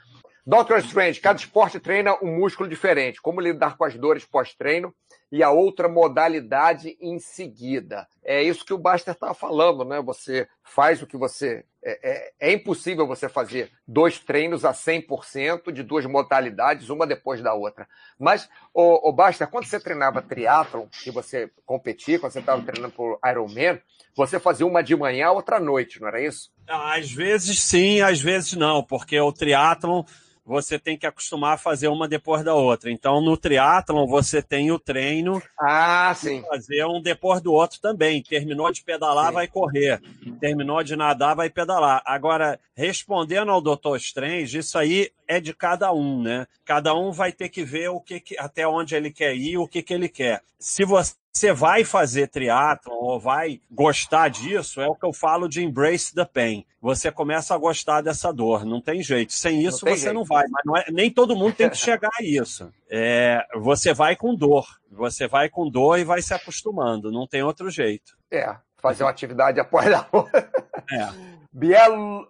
Doctor 0.45 0.79
Strange, 0.79 1.19
cada 1.19 1.39
esporte 1.39 1.79
treina 1.79 2.17
um 2.21 2.37
músculo 2.37 2.67
diferente. 2.67 3.21
Como 3.21 3.39
lidar 3.39 3.77
com 3.77 3.83
as 3.83 3.95
dores 3.95 4.25
pós-treino 4.25 4.93
e 5.31 5.41
a 5.41 5.49
outra 5.49 5.87
modalidade 5.87 6.97
em 6.99 7.17
seguida. 7.17 8.05
É 8.23 8.43
isso 8.43 8.65
que 8.65 8.73
o 8.73 8.77
Baster 8.77 9.13
estava 9.13 9.33
falando, 9.33 9.85
né? 9.85 10.01
Você 10.01 10.47
faz 10.61 11.01
o 11.01 11.07
que 11.07 11.15
você. 11.15 11.63
É, 11.83 11.99
é, 12.03 12.33
é, 12.49 12.53
impossível 12.53 13.07
você 13.07 13.27
fazer 13.27 13.71
dois 13.87 14.19
treinos 14.19 14.63
a 14.63 14.71
100% 14.71 15.71
de 15.71 15.81
duas 15.81 16.05
modalidades, 16.05 16.89
uma 16.89 17.07
depois 17.07 17.41
da 17.41 17.55
outra. 17.55 17.87
Mas, 18.19 18.47
o, 18.71 19.09
o 19.09 19.11
Baster, 19.11 19.49
quando 19.49 19.65
você 19.65 19.79
treinava 19.79 20.21
triatlon, 20.21 20.85
que 21.03 21.09
você 21.09 21.49
competia, 21.65 22.19
quando 22.19 22.33
você 22.33 22.39
estava 22.39 22.61
treinando 22.61 22.93
por 22.93 23.17
Ironman, 23.25 23.81
você 24.15 24.39
fazia 24.39 24.67
uma 24.67 24.83
de 24.83 24.95
manhã, 24.95 25.31
outra 25.31 25.57
à 25.57 25.59
noite, 25.59 25.99
não 25.99 26.09
era 26.09 26.21
isso? 26.21 26.51
Às 26.67 27.11
vezes 27.11 27.59
sim, 27.63 28.01
às 28.01 28.21
vezes 28.21 28.53
não, 28.53 28.83
porque 28.83 29.19
o 29.19 29.31
triatlon 29.31 30.03
você 30.51 30.77
tem 30.77 30.97
que 30.97 31.07
acostumar 31.07 31.53
a 31.53 31.57
fazer 31.57 31.87
uma 31.87 32.09
depois 32.09 32.43
da 32.43 32.53
outra. 32.53 32.91
Então, 32.91 33.21
no 33.21 33.37
triatlon, 33.37 34.05
você 34.05 34.41
tem 34.41 34.69
o 34.69 34.77
treino 34.77 35.41
ah, 35.57 36.13
sim. 36.13 36.43
fazer 36.49 36.85
um 36.85 37.01
depois 37.01 37.39
do 37.41 37.53
outro 37.53 37.79
também. 37.79 38.21
Terminou 38.21 38.69
de 38.69 38.83
pedalar, 38.83 39.27
sim. 39.27 39.33
vai 39.33 39.47
correr. 39.47 40.01
Terminou 40.41 40.83
de 40.83 40.97
nadar, 40.97 41.37
vai 41.37 41.49
pedalar. 41.49 42.01
Agora, 42.05 42.59
respondendo 42.75 43.49
ao 43.49 43.61
Dr. 43.61 43.95
Strange, 43.95 44.57
isso 44.57 44.77
aí 44.77 45.09
é 45.25 45.39
de 45.39 45.53
cada 45.53 45.93
um, 45.93 46.21
né? 46.21 46.45
Cada 46.65 46.93
um 46.93 47.13
vai 47.13 47.31
ter 47.31 47.47
que 47.47 47.63
ver 47.63 47.89
o 47.89 48.01
que, 48.01 48.19
que 48.19 48.37
até 48.37 48.67
onde 48.67 48.93
ele 48.93 49.09
quer 49.09 49.33
ir, 49.33 49.57
o 49.57 49.67
que, 49.67 49.81
que 49.81 49.93
ele 49.93 50.09
quer. 50.09 50.41
Se 50.59 50.83
você 50.83 51.15
você 51.33 51.53
vai 51.53 51.83
fazer 51.85 52.27
triatlon 52.27 52.93
ou 52.93 53.19
vai 53.19 53.61
gostar 53.69 54.29
disso, 54.29 54.81
é 54.81 54.87
o 54.87 54.95
que 54.95 55.05
eu 55.05 55.13
falo 55.13 55.47
de 55.47 55.63
embrace 55.63 56.13
the 56.13 56.25
pain. 56.25 56.65
Você 56.81 57.11
começa 57.11 57.55
a 57.55 57.57
gostar 57.57 58.01
dessa 58.01 58.33
dor, 58.33 58.65
não 58.65 58.81
tem 58.81 59.01
jeito. 59.01 59.31
Sem 59.33 59.63
isso 59.63 59.85
não 59.85 59.93
você 59.93 60.01
jeito. 60.01 60.13
não 60.13 60.25
vai, 60.25 60.45
mas 60.49 60.61
não 60.65 60.75
é, 60.75 60.85
nem 60.91 61.09
todo 61.09 61.35
mundo 61.35 61.55
tem 61.55 61.69
que 61.69 61.77
chegar 61.77 62.09
a 62.19 62.23
isso. 62.23 62.71
É, 62.89 63.45
você 63.55 63.93
vai 63.93 64.15
com 64.15 64.35
dor, 64.35 64.65
você 64.91 65.27
vai 65.27 65.47
com 65.47 65.69
dor 65.69 65.99
e 65.99 66.03
vai 66.03 66.21
se 66.21 66.33
acostumando, 66.33 67.11
não 67.11 67.25
tem 67.25 67.43
outro 67.43 67.69
jeito. 67.69 68.17
É, 68.29 68.55
fazer 68.81 69.03
uma 69.03 69.09
atividade 69.09 69.59
após 69.59 69.91
a 69.93 70.07
outra. 70.11 70.49
É. 70.91 71.31
Biel, 71.53 72.27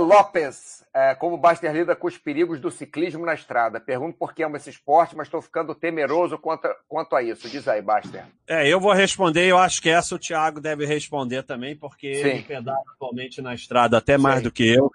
Lopes, 0.00 0.84
é, 0.92 1.14
como 1.14 1.36
Baster 1.36 1.72
lida 1.72 1.94
com 1.94 2.08
os 2.08 2.18
perigos 2.18 2.58
do 2.58 2.72
ciclismo 2.72 3.24
na 3.24 3.32
estrada? 3.32 3.78
Pergunto 3.78 4.18
por 4.18 4.34
que 4.34 4.42
amo 4.42 4.56
esse 4.56 4.68
esporte, 4.68 5.16
mas 5.16 5.28
estou 5.28 5.40
ficando 5.40 5.74
temeroso 5.76 6.36
quanto, 6.38 6.68
quanto 6.88 7.14
a 7.14 7.22
isso. 7.22 7.48
Diz 7.48 7.68
aí, 7.68 7.80
Baster. 7.80 8.24
É, 8.48 8.68
eu 8.68 8.80
vou 8.80 8.92
responder, 8.92 9.46
eu 9.46 9.58
acho 9.58 9.80
que 9.80 9.88
essa 9.88 10.16
o 10.16 10.18
Thiago 10.18 10.60
deve 10.60 10.84
responder 10.86 11.44
também, 11.44 11.76
porque 11.76 12.14
Sim. 12.16 12.28
ele 12.28 12.42
pedala 12.42 12.82
atualmente 12.94 13.40
na 13.40 13.54
estrada 13.54 13.98
até 13.98 14.18
mais 14.18 14.38
Sim. 14.38 14.42
do 14.42 14.50
que 14.50 14.68
eu. 14.68 14.90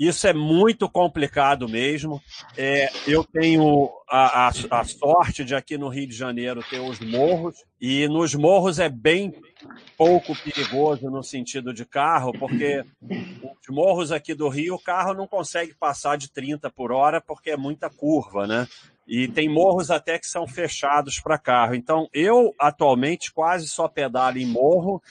Isso 0.00 0.26
é 0.26 0.32
muito 0.32 0.88
complicado 0.88 1.68
mesmo. 1.68 2.22
É, 2.56 2.90
eu 3.06 3.22
tenho 3.22 3.90
a, 4.08 4.46
a, 4.46 4.48
a, 4.48 4.84
sorte 4.84 5.44
de 5.44 5.54
aqui 5.54 5.76
no 5.76 5.90
Rio 5.90 6.06
de 6.06 6.16
Janeiro 6.16 6.64
ter 6.70 6.78
os 6.78 6.98
morros, 7.00 7.62
e 7.78 8.08
nos 8.08 8.34
morros 8.34 8.78
é 8.78 8.88
bem 8.88 9.30
pouco 9.98 10.34
perigoso 10.34 11.10
no 11.10 11.22
sentido 11.22 11.74
de 11.74 11.84
carro, 11.84 12.32
porque 12.32 12.82
os 13.02 13.68
morros 13.68 14.10
aqui 14.10 14.32
do 14.32 14.48
Rio, 14.48 14.76
o 14.76 14.82
carro 14.82 15.12
não 15.12 15.26
consegue 15.26 15.74
passar 15.74 16.16
de 16.16 16.32
30 16.32 16.70
por 16.70 16.92
hora 16.92 17.20
porque 17.20 17.50
é 17.50 17.56
muita 17.58 17.90
curva, 17.90 18.46
né? 18.46 18.66
E 19.06 19.28
tem 19.28 19.50
morros 19.50 19.90
até 19.90 20.18
que 20.18 20.26
são 20.26 20.46
fechados 20.46 21.20
para 21.20 21.36
carro. 21.36 21.74
Então, 21.74 22.08
eu 22.10 22.54
atualmente 22.58 23.30
quase 23.32 23.68
só 23.68 23.86
pedalo 23.86 24.38
em 24.38 24.46
morro 24.46 25.02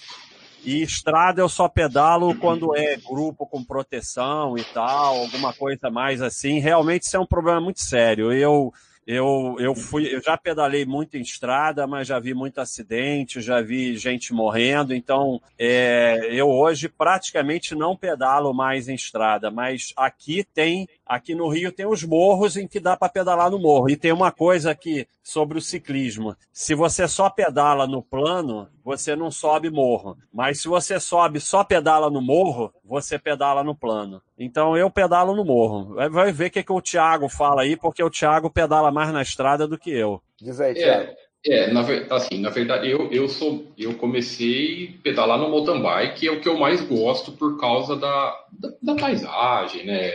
e 0.63 0.81
estrada 0.81 1.41
eu 1.41 1.49
só 1.49 1.67
pedalo 1.67 2.35
quando 2.35 2.75
é 2.75 2.97
grupo 2.97 3.45
com 3.45 3.63
proteção 3.63 4.57
e 4.57 4.63
tal, 4.63 5.17
alguma 5.17 5.53
coisa 5.53 5.89
mais 5.89 6.21
assim. 6.21 6.59
Realmente 6.59 7.03
isso 7.03 7.17
é 7.17 7.19
um 7.19 7.25
problema 7.25 7.61
muito 7.61 7.81
sério. 7.81 8.31
Eu 8.31 8.71
eu, 9.11 9.55
eu 9.57 9.73
fui, 9.73 10.13
eu 10.13 10.21
já 10.21 10.37
pedalei 10.37 10.85
muito 10.85 11.17
em 11.17 11.21
estrada, 11.21 11.87
mas 11.87 12.07
já 12.07 12.19
vi 12.19 12.35
muito 12.35 12.61
acidente, 12.61 13.41
já 13.41 13.59
vi 13.59 13.97
gente 13.97 14.31
morrendo. 14.31 14.93
Então, 14.93 15.41
é, 15.57 16.29
eu 16.31 16.47
hoje 16.47 16.87
praticamente 16.87 17.73
não 17.73 17.97
pedalo 17.97 18.53
mais 18.53 18.87
em 18.87 18.93
estrada, 18.93 19.49
mas 19.49 19.91
aqui 19.97 20.43
tem 20.43 20.87
Aqui 21.09 21.33
no 21.33 21.49
Rio 21.49 21.71
tem 21.71 21.87
os 21.87 22.03
morros 22.03 22.55
em 22.55 22.67
que 22.67 22.79
dá 22.79 22.95
para 22.95 23.09
pedalar 23.09 23.49
no 23.49 23.57
morro. 23.57 23.89
E 23.89 23.97
tem 23.97 24.11
uma 24.11 24.31
coisa 24.31 24.69
aqui 24.69 25.07
sobre 25.23 25.57
o 25.57 25.61
ciclismo. 25.61 26.35
Se 26.53 26.75
você 26.75 27.07
só 27.07 27.31
pedala 27.31 27.87
no 27.87 28.03
plano, 28.03 28.69
você 28.85 29.15
não 29.15 29.31
sobe 29.31 29.71
morro. 29.71 30.15
Mas 30.31 30.61
se 30.61 30.67
você 30.67 30.99
sobe 30.99 31.39
só 31.39 31.63
pedala 31.63 32.11
no 32.11 32.21
morro, 32.21 32.71
você 32.85 33.17
pedala 33.17 33.63
no 33.63 33.73
plano. 33.73 34.21
Então 34.37 34.77
eu 34.77 34.91
pedalo 34.91 35.35
no 35.35 35.43
morro. 35.43 35.95
Vai 36.11 36.31
ver 36.31 36.49
o 36.49 36.51
que, 36.51 36.61
que 36.61 36.71
o 36.71 36.79
Thiago 36.79 37.27
fala 37.27 37.63
aí, 37.63 37.75
porque 37.75 38.03
o 38.03 38.09
Thiago 38.11 38.51
pedala 38.51 38.91
mais 38.91 39.11
na 39.11 39.23
estrada 39.23 39.67
do 39.67 39.79
que 39.79 39.89
eu. 39.89 40.21
Diz 40.39 40.61
aí, 40.61 40.75
Thiago. 40.75 41.09
É. 41.09 41.28
É, 41.45 41.71
na, 41.71 41.81
assim, 42.09 42.39
na 42.39 42.49
verdade, 42.49 42.89
eu, 42.89 43.09
eu 43.11 43.29
sou 43.29 43.65
eu 43.77 43.93
comecei 43.95 44.95
a 44.99 45.01
pedalar 45.01 45.37
no 45.37 45.49
mountain 45.49 45.81
bike, 45.81 46.27
é 46.27 46.31
o 46.31 46.41
que 46.41 46.49
eu 46.49 46.57
mais 46.57 46.81
gosto 46.81 47.31
por 47.31 47.57
causa 47.57 47.95
da, 47.95 48.45
da, 48.51 48.73
da 48.81 48.95
paisagem, 48.95 49.85
né? 49.85 50.11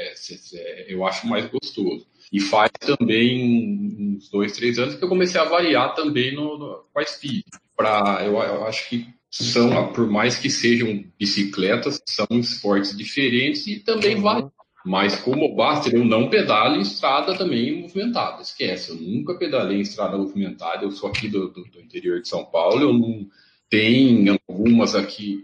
Eu 0.87 1.05
acho 1.07 1.27
mais 1.27 1.47
gostoso. 1.47 2.07
E 2.31 2.41
faz 2.41 2.71
também 2.81 4.17
uns 4.17 4.29
dois, 4.29 4.53
três 4.53 4.79
anos 4.79 4.97
que 4.97 5.05
eu 5.05 5.09
comecei 5.09 5.41
a 5.41 5.45
variar 5.45 5.95
também 5.95 6.35
no, 6.35 6.59
no 6.59 6.85
com 6.93 7.01
a 7.01 7.05
speed. 7.05 7.45
Pra, 7.75 8.21
eu, 8.23 8.35
eu 8.35 8.67
acho 8.67 8.89
que 8.89 9.07
são, 9.31 9.93
por 9.93 10.09
mais 10.09 10.37
que 10.37 10.51
sejam 10.51 11.05
bicicletas, 11.19 12.01
são 12.07 12.27
esportes 12.33 12.97
diferentes 12.97 13.67
e 13.67 13.81
também 13.81 14.17
uhum. 14.17 14.51
Mas 14.85 15.17
como 15.17 15.55
Baster, 15.55 15.95
eu 15.95 16.05
não 16.05 16.29
pedalo 16.29 16.79
estrada 16.79 17.35
também 17.37 17.81
movimentada. 17.81 18.43
Esquece, 18.43 18.91
eu 18.91 18.97
nunca 18.97 19.35
pedalei 19.35 19.79
em 19.79 19.81
estrada 19.81 20.19
movimentada. 20.19 20.85
Eu 20.85 20.91
sou 20.91 21.09
aqui 21.09 21.27
do, 21.27 21.49
do, 21.49 21.65
do 21.65 21.81
interior 21.81 22.21
de 22.21 22.29
São 22.29 22.45
Paulo. 22.45 22.83
Eu 22.83 22.93
não 22.93 23.27
tenho 23.71 24.39
algumas 24.47 24.95
aqui. 24.95 25.43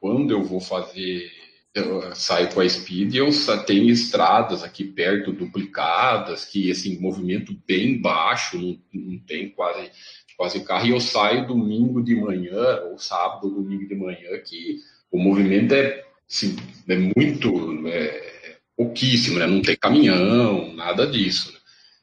Quando 0.00 0.30
eu 0.30 0.42
vou 0.42 0.58
fazer, 0.58 1.30
eu 1.74 2.14
saio 2.14 2.52
com 2.52 2.60
a 2.60 2.68
Speed, 2.68 3.14
eu 3.14 3.28
tenho 3.66 3.90
estradas 3.90 4.64
aqui 4.64 4.84
perto 4.84 5.32
duplicadas, 5.32 6.46
que 6.46 6.70
assim, 6.70 6.98
movimento 6.98 7.54
bem 7.66 8.00
baixo, 8.00 8.58
não, 8.58 8.78
não 8.92 9.18
tem 9.18 9.50
quase, 9.50 9.90
quase 10.36 10.64
carro. 10.64 10.86
E 10.86 10.90
eu 10.90 11.00
saio 11.00 11.46
domingo 11.46 12.02
de 12.02 12.16
manhã, 12.16 12.80
ou 12.90 12.98
sábado, 12.98 13.50
domingo 13.50 13.86
de 13.86 13.94
manhã, 13.94 14.38
que 14.44 14.78
o 15.10 15.18
movimento 15.18 15.74
é, 15.74 16.04
assim, 16.28 16.56
é 16.88 16.96
muito. 16.96 17.86
É, 17.86 18.37
pouquíssimo, 18.78 19.40
né? 19.40 19.46
Não 19.48 19.60
tem 19.60 19.76
caminhão, 19.76 20.72
nada 20.72 21.04
disso. 21.04 21.52
Né? 21.52 21.58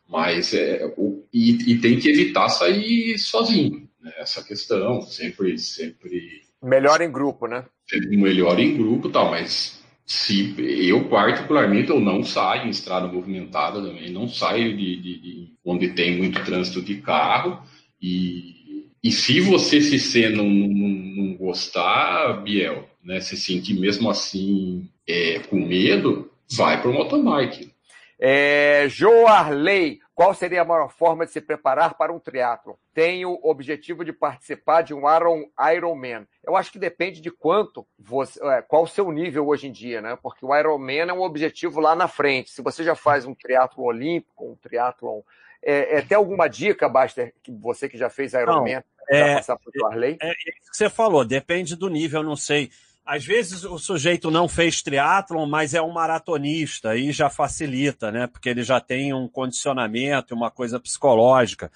Mas 0.10 0.54
é, 0.54 0.86
o, 0.98 1.26
e, 1.34 1.72
e, 1.72 1.78
tem 1.80 1.98
que 1.98 2.10
evitar 2.10 2.50
sair 2.50 3.18
sozinho. 3.18 3.88
Né? 4.02 4.12
Essa 4.18 4.44
questão, 4.44 5.02
sempre, 5.02 5.58
sempre. 5.58 6.44
Melhor 6.62 7.02
em 7.02 7.10
grupo, 7.10 7.48
né? 7.48 7.64
Melhor 8.10 8.60
em 8.60 8.76
grupo, 8.76 9.10
tal. 9.10 9.32
Mas 9.32 9.82
se 10.06 10.54
eu 10.90 11.08
particularmente 11.08 11.90
eu 11.90 12.00
não 12.00 12.24
saio 12.24 12.68
em 12.68 12.70
estrada 12.70 13.08
movimentada 13.08 13.82
também, 13.82 14.12
não 14.12 14.28
saio 14.28 14.76
de, 14.76 14.98
de, 14.98 15.20
de 15.20 15.54
onde 15.64 15.94
tem 15.94 16.18
muito 16.18 16.44
trânsito 16.44 16.82
de 16.82 16.98
carro 16.98 17.64
e, 18.00 18.88
e 19.04 19.12
se 19.12 19.40
você 19.40 19.82
se 19.82 19.98
ser 19.98 20.30
não, 20.30 20.48
não, 20.48 20.90
não 20.90 21.38
gostar, 21.38 22.44
Biel, 22.44 22.88
né, 23.04 23.20
se 23.20 23.36
sentir 23.36 23.80
mesmo 23.80 24.10
assim 24.10 24.88
é, 25.08 25.40
com 25.40 25.56
medo, 25.56 26.30
vai 26.52 26.82
para 26.82 26.90
o 26.90 26.94
motobike. 26.94 27.74
É, 28.18 28.86
Joarley, 28.88 30.00
qual 30.14 30.34
seria 30.34 30.62
a 30.62 30.66
maior 30.66 30.90
forma 30.90 31.26
de 31.26 31.34
se 31.34 31.42
preparar 31.42 31.96
para 31.96 32.14
um 32.14 32.20
triatlo? 32.20 32.80
Tenho 32.94 33.32
o 33.32 33.50
objetivo 33.50 34.06
de 34.06 34.14
participar 34.14 34.82
de 34.82 34.94
um 34.94 35.02
Iron, 35.14 35.44
Ironman. 35.76 36.26
Eu 36.42 36.56
acho 36.56 36.72
que 36.72 36.80
depende 36.80 37.20
de 37.20 37.30
quanto 37.30 37.86
você, 38.00 38.40
é, 38.48 38.62
qual 38.62 38.84
o 38.84 38.88
seu 38.88 39.12
nível 39.12 39.48
hoje 39.48 39.68
em 39.68 39.72
dia, 39.72 40.02
né? 40.02 40.18
Porque 40.22 40.46
o 40.46 40.56
Ironman 40.58 41.10
é 41.10 41.14
um 41.14 41.22
objetivo 41.22 41.82
lá 41.82 41.94
na 41.94 42.08
frente. 42.08 42.52
Se 42.52 42.62
você 42.62 42.84
já 42.84 42.96
faz 42.96 43.26
um 43.26 43.36
triatlo 43.36 43.84
olímpico, 43.84 44.50
um 44.50 44.56
triatlon, 44.56 45.20
é, 45.62 45.98
é, 45.98 46.02
tem 46.02 46.16
alguma 46.16 46.48
dica, 46.48 46.88
Baster, 46.88 47.34
que 47.44 47.52
você 47.52 47.90
que 47.90 47.98
já 47.98 48.10
fez 48.10 48.34
Ironman, 48.34 48.76
não, 48.76 48.84
é, 49.10 49.36
passar 49.36 49.58
para 49.58 49.70
o 49.70 50.04
É, 50.04 50.18
é 50.22 50.32
isso 50.32 50.72
que 50.72 50.78
você 50.78 50.90
falou, 50.90 51.26
depende 51.26 51.76
do 51.76 51.90
nível, 51.90 52.22
eu 52.22 52.28
não 52.28 52.38
sei. 52.38 52.72
Às 53.06 53.24
vezes 53.24 53.64
o 53.64 53.78
sujeito 53.78 54.32
não 54.32 54.48
fez 54.48 54.82
triatlon, 54.82 55.46
mas 55.46 55.74
é 55.74 55.82
um 55.82 55.92
maratonista, 55.92 56.90
aí 56.92 57.12
já 57.12 57.30
facilita, 57.30 58.12
né? 58.12 58.26
Porque 58.26 58.50
ele 58.50 58.64
já 58.64 58.80
tem 58.80 59.14
um 59.14 59.28
condicionamento, 59.28 60.34
uma 60.34 60.50
coisa 60.50 60.80
psicológica. 60.80 61.72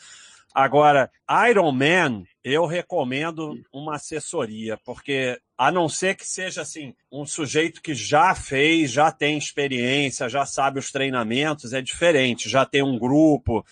Agora, 0.54 1.12
Ironman, 1.50 2.26
eu 2.44 2.66
recomendo 2.66 3.54
uma 3.72 3.96
assessoria, 3.96 4.78
porque 4.84 5.40
a 5.56 5.72
não 5.72 5.88
ser 5.88 6.16
que 6.16 6.28
seja 6.28 6.64
assim, 6.64 6.96
um 7.12 7.26
sujeito 7.26 7.82
que 7.82 7.94
já 7.94 8.34
fez, 8.34 8.92
já 8.92 9.12
tem 9.12 9.38
experiência, 9.38 10.28
já 10.28 10.48
sabe 10.48 10.80
os 10.80 10.92
treinamentos, 10.92 11.74
é 11.74 11.82
diferente, 11.82 12.50
já 12.50 12.66
tem 12.66 12.82
um 12.82 12.98
grupo, 12.98 13.64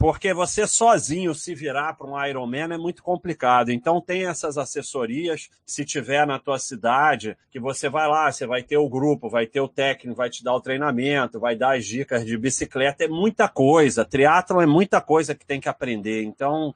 porque 0.00 0.32
você 0.32 0.66
sozinho 0.66 1.34
se 1.34 1.54
virar 1.54 1.92
para 1.92 2.06
um 2.06 2.26
Ironman 2.26 2.72
é 2.72 2.78
muito 2.78 3.02
complicado. 3.02 3.70
Então 3.70 4.00
tem 4.00 4.24
essas 4.24 4.56
assessorias, 4.56 5.50
se 5.66 5.84
tiver 5.84 6.26
na 6.26 6.38
tua 6.38 6.58
cidade, 6.58 7.36
que 7.50 7.60
você 7.60 7.86
vai 7.86 8.08
lá, 8.08 8.32
você 8.32 8.46
vai 8.46 8.62
ter 8.62 8.78
o 8.78 8.88
grupo, 8.88 9.28
vai 9.28 9.46
ter 9.46 9.60
o 9.60 9.68
técnico, 9.68 10.16
vai 10.16 10.30
te 10.30 10.42
dar 10.42 10.54
o 10.54 10.60
treinamento, 10.62 11.38
vai 11.38 11.54
dar 11.54 11.76
as 11.76 11.84
dicas 11.84 12.24
de 12.24 12.34
bicicleta, 12.38 13.04
é 13.04 13.08
muita 13.08 13.46
coisa. 13.46 14.02
Triatlon 14.02 14.62
é 14.62 14.66
muita 14.66 15.02
coisa 15.02 15.34
que 15.34 15.44
tem 15.44 15.60
que 15.60 15.68
aprender. 15.68 16.22
Então 16.22 16.74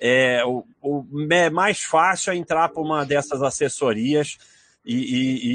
é, 0.00 0.44
o, 0.44 0.66
o 0.82 1.06
é 1.30 1.48
mais 1.48 1.84
fácil 1.84 2.32
é 2.32 2.36
entrar 2.36 2.70
para 2.70 2.82
uma 2.82 3.06
dessas 3.06 3.44
assessorias 3.44 4.38
e, 4.84 4.96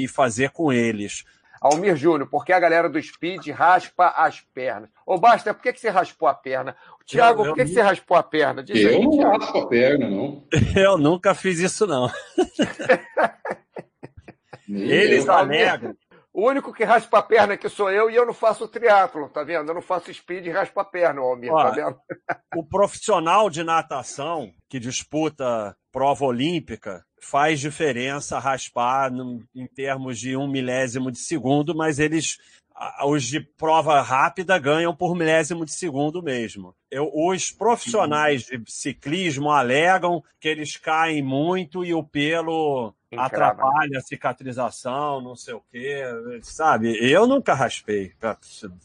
e, 0.00 0.04
e 0.04 0.08
fazer 0.08 0.48
com 0.48 0.72
eles. 0.72 1.26
Almir 1.62 1.94
Júnior, 1.94 2.28
porque 2.28 2.52
a 2.52 2.58
galera 2.58 2.88
do 2.88 3.00
Speed 3.00 3.46
raspa 3.50 4.08
as 4.16 4.40
pernas. 4.40 4.90
Ô, 5.06 5.16
Basta, 5.16 5.54
por 5.54 5.62
que, 5.62 5.72
que 5.72 5.80
você 5.80 5.90
raspou 5.90 6.26
a 6.28 6.34
perna? 6.34 6.74
Tiago, 7.06 7.44
por 7.44 7.54
que, 7.54 7.64
que 7.64 7.70
você 7.70 7.80
raspou 7.80 8.16
a 8.16 8.22
perna? 8.22 8.62
Diz 8.64 8.80
eu 8.80 8.90
aí, 8.90 9.02
não 9.04 9.10
Thiago. 9.12 9.38
raspo 9.38 9.58
a 9.58 9.68
perna, 9.68 10.10
não. 10.10 10.44
Eu 10.74 10.98
nunca 10.98 11.34
fiz 11.34 11.60
isso, 11.60 11.86
não. 11.86 12.10
Eles 14.68 15.28
alegam. 15.28 15.94
O 16.34 16.48
único 16.48 16.72
que 16.72 16.82
raspa 16.82 17.18
a 17.18 17.22
perna 17.22 17.54
aqui 17.54 17.68
sou 17.68 17.90
eu 17.90 18.10
e 18.10 18.16
eu 18.16 18.24
não 18.24 18.32
faço 18.32 18.66
triatlo, 18.66 19.28
tá 19.28 19.44
vendo? 19.44 19.68
Eu 19.68 19.74
não 19.74 19.82
faço 19.82 20.12
speed 20.12 20.46
e 20.46 20.50
raspo 20.50 20.80
a 20.80 20.84
perna, 20.84 21.20
Almir, 21.20 21.52
Ó, 21.52 21.62
tá 21.62 21.70
vendo? 21.70 21.98
O 22.56 22.64
profissional 22.64 23.50
de 23.50 23.62
natação 23.62 24.52
que 24.68 24.78
disputa 24.78 25.76
prova 25.90 26.24
olímpica 26.24 27.04
faz 27.20 27.60
diferença 27.60 28.38
raspar 28.38 29.10
em 29.54 29.66
termos 29.66 30.18
de 30.18 30.36
um 30.36 30.48
milésimo 30.48 31.10
de 31.10 31.18
segundo, 31.18 31.74
mas 31.74 31.98
eles 31.98 32.38
os 33.04 33.24
de 33.24 33.40
prova 33.40 34.00
rápida 34.00 34.58
ganham 34.58 34.94
por 34.94 35.14
milésimo 35.14 35.64
de 35.64 35.72
segundo 35.72 36.22
mesmo. 36.22 36.74
Eu, 36.90 37.10
os 37.14 37.50
profissionais 37.50 38.44
de 38.44 38.60
ciclismo 38.66 39.50
alegam 39.50 40.22
que 40.40 40.48
eles 40.48 40.76
caem 40.76 41.22
muito 41.22 41.84
e 41.84 41.94
o 41.94 42.02
pelo 42.02 42.94
Encrava. 43.12 43.26
atrapalha 43.26 43.98
a 43.98 44.00
cicatrização, 44.00 45.20
não 45.20 45.36
sei 45.36 45.52
o 45.52 45.62
quê, 45.70 46.02
sabe? 46.42 46.96
Eu 46.98 47.26
nunca 47.26 47.52
raspei, 47.52 48.12
pra 48.18 48.38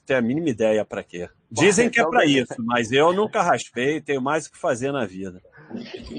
ter 0.06 0.16
a 0.16 0.22
mínima 0.22 0.50
ideia 0.50 0.84
para 0.84 1.02
quê. 1.02 1.30
Dizem 1.50 1.90
que 1.90 2.00
é 2.00 2.06
para 2.06 2.26
isso, 2.26 2.56
mas 2.60 2.92
eu 2.92 3.14
nunca 3.14 3.42
raspei, 3.42 4.02
tenho 4.02 4.22
mais 4.22 4.46
o 4.46 4.52
que 4.52 4.58
fazer 4.58 4.92
na 4.92 5.06
vida. 5.06 5.42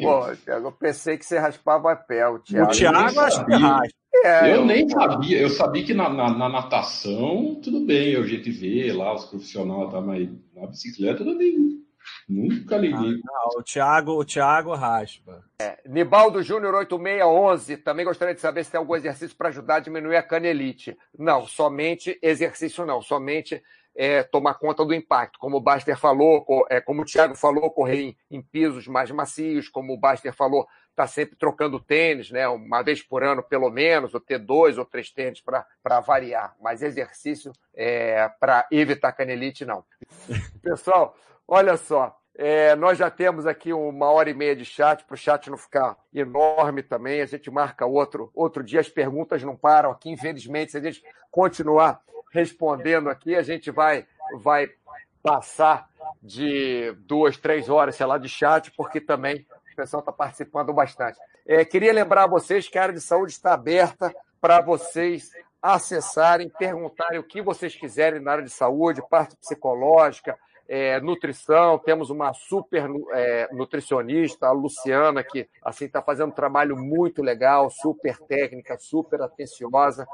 Bom, 0.01 0.35
Thiago, 0.43 0.69
eu 0.69 0.73
pensei 0.73 1.19
que 1.19 1.27
você 1.27 1.39
raspava 1.39 1.93
a 1.93 1.97
pé. 1.97 2.27
O 2.27 2.39
Thiago, 2.39 2.71
o 2.71 2.75
Thiago 2.75 3.21
acho 3.21 3.45
que 3.45 3.53
raspa. 3.53 3.99
É, 4.25 4.51
eu, 4.51 4.57
eu, 4.57 4.65
nem 4.65 4.89
sabia, 4.89 5.39
eu 5.39 5.51
sabia 5.51 5.85
que 5.85 5.95
na, 5.95 6.09
na, 6.09 6.31
na, 6.31 6.49
natação, 6.49 7.61
tudo 7.63 7.85
bem, 7.85 8.17
a 8.17 8.23
gente 8.23 8.51
vê 8.51 8.91
lá 8.93 9.15
os 9.15 9.27
profissionais, 9.27 9.93
tá, 9.93 10.01
mas 10.01 10.29
na 10.57 10.67
bicicleta 10.67 11.23
nem, 11.25 11.85
nunca 12.29 12.77
liguei. 12.77 13.21
Ah, 13.27 13.33
não, 13.33 13.61
o 13.61 13.63
Thiago, 13.63 14.13
o 14.13 14.25
Thiago 14.25 14.75
raspa. 14.75 15.45
É, 15.61 15.79
Nibaldo 15.87 16.43
Júnior 16.43 16.75
8611, 16.75 17.77
também 17.79 18.05
gostaria 18.05 18.35
de 18.35 18.41
saber 18.41 18.65
se 18.65 18.71
tem 18.71 18.79
algum 18.79 18.97
exercício 18.97 19.37
para 19.37 19.49
ajudar 19.49 19.77
a 19.77 19.81
diminuir 19.81 20.17
a 20.17 20.23
canelite. 20.23 20.97
Não, 21.19 21.47
somente 21.47 22.19
exercício 22.23 22.87
não, 22.87 23.03
somente 23.03 23.63
é, 23.99 24.23
tomar 24.23 24.55
conta 24.55 24.85
do 24.85 24.95
impacto. 24.95 25.39
Como 25.41 25.57
o 25.57 25.61
Baster 25.61 25.99
falou, 25.99 26.47
é, 26.71 26.81
como 26.81 27.03
o 27.03 27.05
Thiago 27.05 27.35
falou, 27.35 27.69
correr 27.71 28.01
em, 28.01 28.17
em 28.31 28.41
pisos 28.41 28.87
mais 28.87 29.11
macios, 29.11 29.69
como 29.69 29.93
o 29.93 29.99
Baster 29.99 30.33
falou, 30.33 30.69
está 30.99 31.07
sempre 31.07 31.37
trocando 31.37 31.81
tênis, 31.81 32.31
né? 32.31 32.49
Uma 32.49 32.83
vez 32.83 33.03
por 33.03 33.23
ano, 33.23 33.43
pelo 33.43 33.71
menos, 33.71 34.15
ou 34.15 34.21
ter 34.21 34.39
dois 34.39 34.79
ou 34.79 34.85
três 34.85 35.11
tênis 35.11 35.41
para 35.41 36.01
variar. 36.01 36.55
Mas 36.61 36.83
exercício 36.83 37.53
é, 37.75 38.29
para 38.41 38.67
evitar 38.71 39.13
canelite, 39.13 39.65
não. 39.65 39.85
Pessoal, 40.63 41.17
olha 41.49 41.77
só. 41.77 42.15
É, 42.37 42.77
nós 42.77 42.97
já 42.97 43.11
temos 43.11 43.47
aqui 43.47 43.73
uma 43.73 44.13
hora 44.13 44.31
e 44.31 44.35
meia 44.35 44.55
de 44.55 44.65
chat, 44.65 45.05
para 45.05 45.15
o 45.15 45.17
chat 45.17 45.51
não 45.51 45.57
ficar 45.57 45.97
enorme 46.15 46.85
também. 46.85 47.21
A 47.21 47.27
gente 47.27 47.51
marca 47.51 47.85
outro, 47.85 48.31
outro 48.33 48.63
dia, 48.63 48.79
as 48.79 48.89
perguntas 48.89 49.43
não 49.43 49.57
param 49.57 49.91
aqui. 49.91 50.09
Infelizmente, 50.09 50.71
se 50.71 50.79
a 50.79 50.81
gente 50.81 51.03
continuar 51.33 52.01
respondendo 52.33 53.09
aqui. 53.09 53.35
A 53.35 53.43
gente 53.43 53.71
vai, 53.71 54.07
vai 54.41 54.71
passar 55.23 55.89
de 56.23 56.93
duas, 57.01 57.37
três 57.37 57.69
horas, 57.69 57.97
sei 57.97 58.07
lá, 58.07 58.19
de 58.19 58.29
chat, 58.29 58.71
porque 58.73 59.01
também 59.01 59.47
o 59.73 59.77
pessoal 59.77 60.01
está 60.01 60.13
participando 60.13 60.73
bastante. 60.73 61.19
É, 61.47 61.65
queria 61.65 61.93
lembrar 61.93 62.25
a 62.25 62.29
vocês 62.29 62.69
que 62.69 62.79
a 62.79 62.83
área 62.83 62.95
de 62.95 63.01
saúde 63.01 63.33
está 63.33 63.55
aberta 63.55 64.15
para 64.41 64.61
vocês 64.61 65.31
acessarem, 65.61 66.49
perguntarem 66.49 67.19
o 67.19 67.25
que 67.25 67.43
vocês 67.43 67.75
quiserem 67.75 68.21
na 68.21 68.33
área 68.33 68.45
de 68.45 68.51
saúde, 68.51 69.03
parte 69.09 69.37
psicológica, 69.37 70.39
é, 70.69 71.01
nutrição. 71.01 71.79
Temos 71.79 72.11
uma 72.11 72.35
super 72.35 72.89
é, 73.13 73.49
nutricionista, 73.53 74.47
a 74.47 74.53
Luciana, 74.53 75.25
que 75.25 75.49
assim 75.65 75.87
está 75.87 76.03
fazendo 76.03 76.29
um 76.29 76.35
trabalho 76.35 76.77
muito 76.77 77.23
legal, 77.23 77.71
super 77.71 78.19
técnica, 78.19 78.79
super 78.79 79.23
atenciosa. 79.23 80.07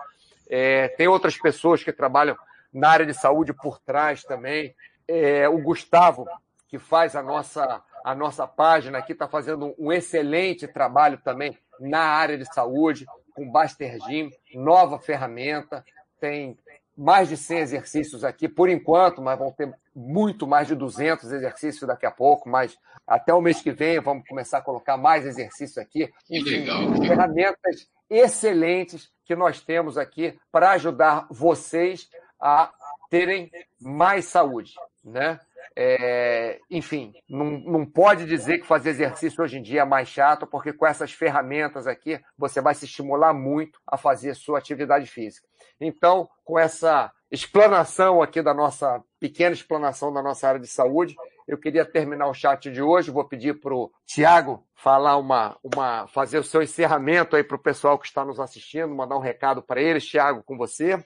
É, 0.48 0.88
tem 0.88 1.08
outras 1.08 1.36
pessoas 1.36 1.82
que 1.82 1.92
trabalham 1.92 2.36
na 2.72 2.90
área 2.90 3.06
de 3.06 3.14
saúde 3.14 3.52
por 3.52 3.80
trás 3.80 4.22
também. 4.22 4.74
É, 5.08 5.48
o 5.48 5.58
Gustavo, 5.58 6.26
que 6.68 6.78
faz 6.78 7.16
a 7.16 7.22
nossa, 7.22 7.82
a 8.04 8.14
nossa 8.14 8.46
página 8.46 8.98
aqui, 8.98 9.12
está 9.12 9.26
fazendo 9.26 9.74
um 9.78 9.92
excelente 9.92 10.68
trabalho 10.68 11.18
também 11.18 11.58
na 11.80 12.00
área 12.00 12.38
de 12.38 12.44
saúde, 12.54 13.06
com 13.34 13.50
Baster 13.50 13.98
Gym, 14.06 14.30
nova 14.54 14.98
ferramenta, 14.98 15.84
tem 16.20 16.56
mais 16.96 17.28
de 17.28 17.36
100 17.36 17.58
exercícios 17.58 18.24
aqui 18.24 18.48
por 18.48 18.68
enquanto, 18.68 19.20
mas 19.20 19.38
vão 19.38 19.50
ter 19.50 19.72
muito 19.94 20.46
mais 20.46 20.68
de 20.68 20.74
200 20.74 21.30
exercícios 21.32 21.86
daqui 21.86 22.06
a 22.06 22.10
pouco, 22.10 22.48
mas 22.48 22.78
até 23.06 23.32
o 23.34 23.40
mês 23.40 23.60
que 23.60 23.72
vem 23.72 24.00
vamos 24.00 24.26
começar 24.26 24.58
a 24.58 24.62
colocar 24.62 24.96
mais 24.96 25.26
exercícios 25.26 25.78
aqui. 25.78 26.12
Enfim, 26.30 26.60
legal. 26.60 26.94
ferramentas 26.96 27.88
excelentes 28.08 29.10
que 29.24 29.34
nós 29.34 29.60
temos 29.60 29.98
aqui 29.98 30.38
para 30.52 30.70
ajudar 30.72 31.26
vocês 31.30 32.08
a 32.40 32.72
terem 33.10 33.50
mais 33.80 34.26
saúde, 34.26 34.74
né? 35.04 35.40
É, 35.76 36.60
enfim, 36.70 37.12
não, 37.28 37.50
não 37.58 37.86
pode 37.86 38.24
dizer 38.26 38.58
que 38.58 38.66
fazer 38.66 38.90
exercício 38.90 39.42
hoje 39.42 39.58
em 39.58 39.62
dia 39.62 39.82
é 39.82 39.84
mais 39.84 40.08
chato, 40.08 40.46
porque 40.46 40.72
com 40.72 40.86
essas 40.86 41.12
ferramentas 41.12 41.86
aqui 41.86 42.20
você 42.38 42.60
vai 42.60 42.74
se 42.74 42.84
estimular 42.84 43.34
muito 43.34 43.80
a 43.86 43.96
fazer 43.96 44.34
sua 44.34 44.58
atividade 44.58 45.06
física. 45.06 45.46
Então, 45.80 46.28
com 46.44 46.58
essa 46.58 47.10
explanação 47.30 48.22
aqui 48.22 48.40
da 48.40 48.54
nossa 48.54 49.02
pequena 49.18 49.54
explanação 49.54 50.12
da 50.12 50.22
nossa 50.22 50.46
área 50.46 50.60
de 50.60 50.68
saúde, 50.68 51.16
eu 51.46 51.58
queria 51.58 51.84
terminar 51.84 52.28
o 52.28 52.34
chat 52.34 52.70
de 52.70 52.80
hoje. 52.80 53.10
Vou 53.10 53.24
pedir 53.24 53.60
para 53.60 53.74
o 53.74 53.90
Tiago 54.06 54.64
falar 54.74 55.16
uma, 55.16 55.56
uma, 55.62 56.06
fazer 56.06 56.38
o 56.38 56.44
seu 56.44 56.62
encerramento 56.62 57.36
aí 57.36 57.44
para 57.44 57.56
o 57.56 57.62
pessoal 57.62 57.98
que 57.98 58.06
está 58.06 58.24
nos 58.24 58.40
assistindo, 58.40 58.94
mandar 58.94 59.16
um 59.16 59.20
recado 59.20 59.62
para 59.62 59.80
eles. 59.80 60.06
Tiago, 60.06 60.42
com 60.44 60.56
você. 60.56 61.02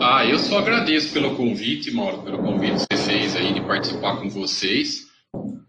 Ah, 0.00 0.24
eu 0.26 0.38
só 0.38 0.58
agradeço 0.58 1.12
pelo 1.12 1.36
convite, 1.36 1.90
Mauro, 1.90 2.22
pelo 2.22 2.38
convite 2.38 2.84
que 3.16 3.28
você 3.28 3.28
fez 3.28 3.36
aí 3.36 3.54
de 3.54 3.60
participar 3.62 4.16
com 4.20 4.28
vocês. 4.28 5.06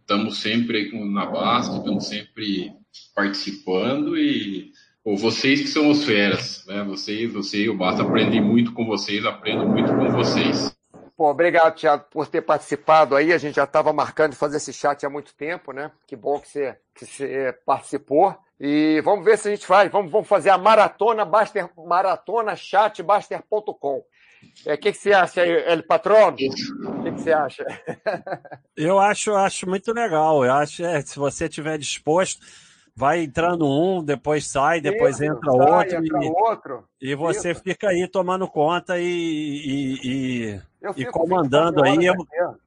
Estamos 0.02 0.42
sempre 0.42 0.92
na 1.06 1.26
Basque, 1.26 1.78
estamos 1.78 2.08
sempre 2.08 2.74
participando 3.16 4.18
e 4.18 4.72
ou 5.04 5.16
vocês 5.16 5.62
que 5.62 5.68
são 5.68 5.90
os 5.90 6.04
feras, 6.04 6.66
né? 6.68 6.84
Vocês, 6.84 7.32
você 7.32 7.64
e 7.64 7.70
o 7.70 7.78
Basta 7.78 8.04
aprendem 8.04 8.42
muito 8.42 8.74
com 8.74 8.86
vocês, 8.86 9.26
aprendo 9.26 9.66
muito 9.66 9.90
com 9.96 10.12
vocês. 10.12 10.76
Pô, 11.16 11.30
obrigado, 11.30 11.76
Thiago, 11.76 12.06
por 12.12 12.28
ter 12.28 12.42
participado 12.42 13.16
aí. 13.16 13.32
A 13.32 13.38
gente 13.38 13.56
já 13.56 13.64
estava 13.64 13.94
marcando 13.94 14.36
fazer 14.36 14.58
esse 14.58 14.74
chat 14.74 15.06
há 15.06 15.10
muito 15.10 15.34
tempo, 15.34 15.72
né? 15.72 15.92
Que 16.06 16.16
bom 16.16 16.40
que 16.40 16.50
você, 16.50 16.78
que 16.94 17.06
você 17.06 17.58
participou. 17.66 18.36
E 18.60 19.02
vamos 19.02 19.24
ver 19.24 19.38
se 19.38 19.48
a 19.48 19.52
gente 19.52 19.66
faz. 19.66 19.90
Vamos, 19.90 20.12
vamos 20.12 20.28
fazer 20.28 20.50
a 20.50 20.58
maratona 20.58 21.24
Baster, 21.24 21.70
maratona 21.78 22.56
chatbaster.com. 22.56 24.04
O 24.66 24.72
é, 24.72 24.78
que, 24.78 24.92
que 24.92 24.98
você 24.98 25.14
acha 25.14 25.42
aí, 25.42 25.50
El 25.50 25.84
Patrão? 25.84 26.30
O 26.30 26.34
que, 26.34 26.50
que 26.50 27.22
você 27.22 27.32
acha? 27.32 27.66
Eu 28.76 29.00
acho, 29.00 29.34
acho 29.34 29.68
muito 29.68 29.94
legal. 29.94 30.44
Eu 30.44 30.54
acho, 30.54 30.84
é, 30.84 31.02
se 31.02 31.18
você 31.18 31.46
estiver 31.46 31.78
disposto, 31.78 32.46
vai 32.96 33.24
entrando 33.24 33.68
um, 33.68 34.04
depois 34.04 34.48
sai, 34.48 34.82
depois 34.82 35.16
Isso, 35.16 35.26
entra 35.26 35.52
sai, 35.52 35.72
outro, 35.72 35.98
entra 35.98 36.24
e, 36.24 36.28
outro. 36.28 36.84
E 37.00 37.16
você 37.16 37.52
Isso. 37.52 37.62
fica 37.64 37.90
aí 37.90 38.08
tomando 38.08 38.48
conta 38.48 39.00
e, 39.00 39.06
e, 39.06 40.00
e, 40.04 40.62
e 40.98 41.06
comandando 41.06 41.84
aí. 41.84 42.06
Eu, 42.06 42.16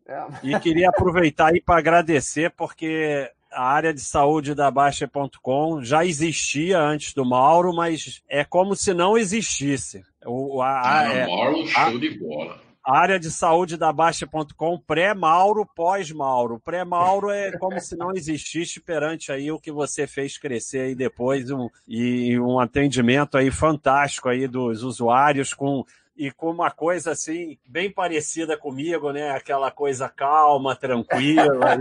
é. 0.06 0.26
E 0.42 0.58
queria 0.60 0.88
aproveitar 0.88 1.48
aí 1.52 1.60
para 1.60 1.78
agradecer, 1.78 2.50
porque 2.50 3.28
a 3.52 3.64
área 3.64 3.92
de 3.92 4.00
saúde 4.00 4.54
da 4.54 4.70
Baixa.com 4.70 5.82
já 5.82 6.04
existia 6.04 6.78
antes 6.78 7.12
do 7.12 7.24
Mauro, 7.24 7.74
mas 7.74 8.22
é 8.28 8.44
como 8.44 8.76
se 8.76 8.94
não 8.94 9.18
existisse. 9.18 10.04
O, 10.26 10.60
a, 10.60 11.00
ah, 11.00 11.12
é, 11.12 11.26
Mauro, 11.26 11.66
show 11.66 11.82
a, 11.82 11.98
de 11.98 12.18
bola 12.18 12.70
área 12.84 13.20
de 13.20 13.30
saúde 13.30 13.76
da 13.76 13.92
Baixa.com, 13.92 14.78
pré-Mauro, 14.78 15.66
pós-Mauro. 15.76 16.58
Pré-Mauro 16.58 17.30
é 17.30 17.52
como 17.58 17.78
se 17.80 17.96
não 17.96 18.12
existisse 18.12 18.80
perante 18.80 19.30
aí 19.30 19.52
o 19.52 19.58
que 19.58 19.70
você 19.70 20.06
fez 20.06 20.38
crescer 20.38 20.80
aí 20.80 20.94
depois 20.94 21.50
um, 21.50 21.68
e 21.86 22.38
um 22.38 22.58
atendimento 22.58 23.36
aí 23.36 23.50
fantástico 23.50 24.28
aí 24.28 24.48
dos 24.48 24.82
usuários 24.82 25.52
com 25.52 25.84
e 26.20 26.30
com 26.30 26.50
uma 26.50 26.70
coisa 26.70 27.12
assim, 27.12 27.56
bem 27.66 27.90
parecida 27.90 28.54
comigo, 28.54 29.10
né? 29.10 29.30
Aquela 29.30 29.70
coisa 29.70 30.06
calma, 30.06 30.76
tranquila. 30.76 31.78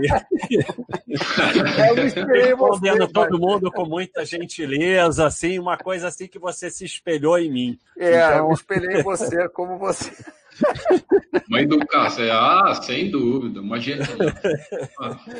Eu 1.86 1.94
respondendo 1.94 3.06
todo 3.06 3.38
mundo 3.38 3.70
com 3.70 3.84
muita 3.84 4.24
gentileza, 4.24 5.26
assim, 5.26 5.58
uma 5.58 5.76
coisa 5.76 6.08
assim 6.08 6.26
que 6.26 6.38
você 6.38 6.70
se 6.70 6.86
espelhou 6.86 7.38
em 7.38 7.52
mim. 7.52 7.78
É, 7.98 8.16
então... 8.16 8.48
eu 8.48 8.54
espelhei 8.54 9.02
você 9.02 9.46
como 9.50 9.76
você. 9.76 10.10
Mãe 11.48 11.66
do 11.66 11.78
Cássio, 11.86 12.24
é, 12.24 12.30
ah, 12.30 12.74
sem 12.74 13.10
dúvida, 13.10 13.60
imagina. 13.60 14.04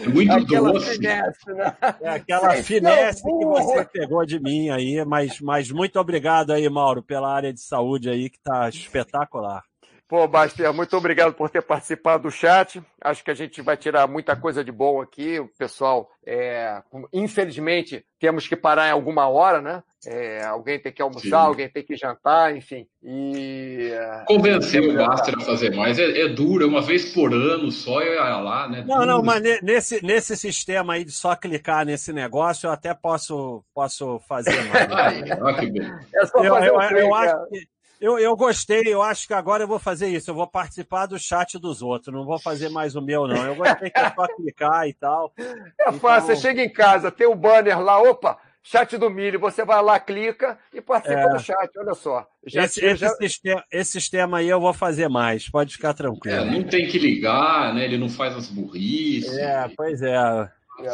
É 0.05 0.09
muito 0.09 0.33
aquela 0.33 0.73
doce. 0.73 0.95
Finesse, 0.95 1.53
né? 1.53 1.77
É 2.01 2.09
aquela 2.11 2.55
finesse 2.63 3.23
que 3.23 3.45
você 3.47 3.85
pegou 3.85 4.25
de 4.27 4.41
mim 4.41 4.71
aí, 4.71 5.05
mas, 5.05 5.41
mas 5.41 5.71
muito 5.71 5.99
obrigado 5.99 6.53
aí, 6.53 6.69
Mauro, 6.69 7.03
pela 7.03 7.33
área 7.33 7.53
de 7.53 7.61
saúde 7.61 8.11
aí, 8.11 8.29
que 8.29 8.39
está 8.39 8.69
espetacular. 8.69 9.63
Pô, 10.11 10.27
Baster, 10.27 10.75
muito 10.75 10.97
obrigado 10.97 11.33
por 11.35 11.49
ter 11.49 11.63
participado 11.63 12.25
do 12.25 12.33
chat. 12.33 12.83
Acho 13.01 13.23
que 13.23 13.31
a 13.31 13.35
gente 13.35 13.63
vai 13.63 13.77
tirar 13.77 14.09
muita 14.09 14.35
coisa 14.35 14.65
de 14.65 14.73
bom 14.73 15.01
aqui. 15.01 15.39
O 15.39 15.47
pessoal, 15.57 16.11
é... 16.27 16.83
infelizmente, 17.13 18.05
temos 18.19 18.49
que 18.49 18.57
parar 18.57 18.89
em 18.89 18.91
alguma 18.91 19.29
hora, 19.29 19.63
né? 19.63 19.85
É... 20.05 20.43
alguém 20.43 20.81
tem 20.81 20.93
que 20.93 21.01
almoçar, 21.01 21.23
Sim. 21.23 21.35
alguém 21.47 21.69
tem 21.69 21.85
que 21.85 21.95
jantar, 21.95 22.57
enfim. 22.57 22.89
E 23.01 23.93
convencer 24.27 24.83
o 24.83 24.97
Baster 24.97 25.37
a 25.39 25.45
fazer 25.45 25.77
mais 25.77 25.97
é, 25.97 26.23
é 26.23 26.29
duro, 26.29 26.65
é 26.65 26.67
uma 26.67 26.83
vez 26.83 27.15
por 27.15 27.33
ano 27.33 27.71
só 27.71 28.03
e 28.03 28.17
lá, 28.17 28.69
né? 28.69 28.85
Não, 28.85 29.07
não, 29.07 29.23
mas 29.23 29.41
nesse, 29.63 30.05
nesse 30.05 30.37
sistema 30.37 30.95
aí 30.95 31.05
de 31.05 31.13
só 31.13 31.37
clicar 31.37 31.87
nesse 31.87 32.13
negócio, 32.13 32.67
eu 32.67 32.73
até 32.73 32.93
posso, 32.95 33.63
posso 33.73 34.19
fazer 34.27 34.61
mais. 34.65 34.91
Ai, 34.91 35.55
que 35.61 35.71
bem. 35.71 35.89
É 36.17 36.27
só 36.27 36.43
fazer 36.43 36.69
eu, 36.69 36.81
eu, 36.81 36.99
eu 36.99 37.15
acho 37.15 37.47
que 37.49 37.69
eu, 38.01 38.19
eu 38.19 38.35
gostei, 38.35 38.83
eu 38.87 39.03
acho 39.03 39.27
que 39.27 39.35
agora 39.35 39.65
eu 39.65 39.69
vou 39.69 39.79
fazer 39.79 40.09
isso. 40.09 40.31
Eu 40.31 40.35
vou 40.35 40.47
participar 40.47 41.07
do 41.07 41.19
chat 41.19 41.59
dos 41.59 41.83
outros, 41.83 42.15
não 42.15 42.25
vou 42.25 42.39
fazer 42.39 42.71
mais 42.71 42.97
o 42.97 43.03
meu, 43.03 43.29
não. 43.29 43.45
Eu 43.45 43.55
gostei 43.55 43.91
que 43.91 44.01
é 44.01 44.11
só 44.11 44.27
clicar 44.35 44.89
e 44.89 44.95
tal. 44.95 45.33
É 45.37 45.93
fácil, 45.93 46.01
então... 46.01 46.21
você 46.21 46.37
chega 46.37 46.63
em 46.63 46.73
casa, 46.73 47.11
tem 47.11 47.27
o 47.27 47.33
um 47.33 47.37
banner 47.37 47.79
lá, 47.79 48.01
opa, 48.01 48.39
chat 48.63 48.97
do 48.97 49.11
milho, 49.11 49.39
você 49.39 49.65
vai 49.65 49.83
lá, 49.83 50.01
clica 50.01 50.59
e 50.73 50.81
participa 50.81 51.21
é. 51.21 51.29
do 51.29 51.39
chat, 51.39 51.71
olha 51.79 51.95
só. 51.95 52.27
Já, 52.47 52.65
esse, 52.65 52.85
esse, 52.85 52.97
já... 52.97 53.11
sistema, 53.11 53.65
esse, 53.71 53.93
sistema, 53.93 54.39
aí 54.39 54.49
eu 54.49 54.61
vou 54.61 54.73
fazer 54.73 55.09
mais, 55.09 55.49
pode 55.49 55.75
ficar 55.75 55.93
tranquilo. 55.93 56.37
É, 56.37 56.45
não 56.51 56.63
tem 56.65 56.89
que 56.89 56.99
ligar, 56.99 57.75
né? 57.75 57.85
Ele 57.85 57.99
não 57.99 58.09
faz 58.09 58.35
as 58.35 58.49
burrices. 58.49 59.37
É, 59.37 59.71
pois 59.77 60.01
é. 60.01 60.51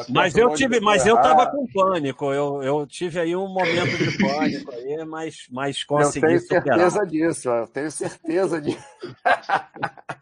Mas 0.09 0.37
eu 0.37 0.53
tive, 0.55 0.81
mas 0.81 1.07
eu 1.07 1.17
tava 1.17 1.51
com 1.51 1.67
pânico. 1.67 2.33
Eu, 2.33 2.63
eu 2.63 2.87
tive 2.87 3.21
aí 3.21 3.37
um 3.37 3.49
momento 3.49 3.97
de 3.97 4.19
pânico 4.19 4.73
aí, 4.73 5.05
mas, 5.05 5.47
mas 5.51 5.85
consegui 5.85 6.27
eu 6.27 6.29
tenho 6.29 6.41
certeza 6.41 7.07
disso, 7.07 7.49
eu 7.49 7.67
tenho 7.69 7.91
certeza 7.91 8.61
disso. 8.61 8.85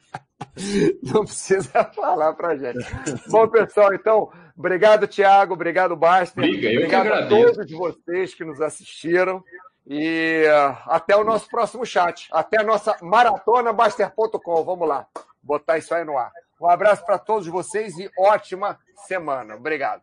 Não 1.03 1.25
precisa 1.25 1.85
falar 1.95 2.33
pra 2.35 2.57
gente. 2.57 2.87
Bom, 3.29 3.49
pessoal, 3.49 3.93
então, 3.93 4.31
obrigado, 4.57 5.07
Tiago, 5.07 5.55
obrigado, 5.55 5.97
Baster. 5.97 6.45
obrigado 6.45 7.13
a 7.13 7.27
todos 7.27 7.71
vocês 7.71 8.35
que 8.35 8.45
nos 8.45 8.61
assistiram. 8.61 9.43
E 9.87 10.45
uh, 10.47 10.79
até 10.87 11.15
o 11.15 11.25
nosso 11.25 11.49
próximo 11.49 11.85
chat. 11.85 12.29
Até 12.33 12.61
a 12.61 12.65
nossa 12.65 12.97
maratona 13.03 13.73
Baster.com. 13.73 14.65
Vamos 14.65 14.89
lá, 14.89 15.07
botar 15.43 15.77
isso 15.77 15.95
aí 15.95 16.05
no 16.05 16.17
ar. 16.17 16.33
Um 16.61 16.69
abraço 16.69 17.05
para 17.05 17.19
todos 17.19 17.47
vocês 17.49 17.99
e 17.99 18.11
ótima 18.19 18.79
semana. 19.07 19.57
Obrigado. 19.57 20.03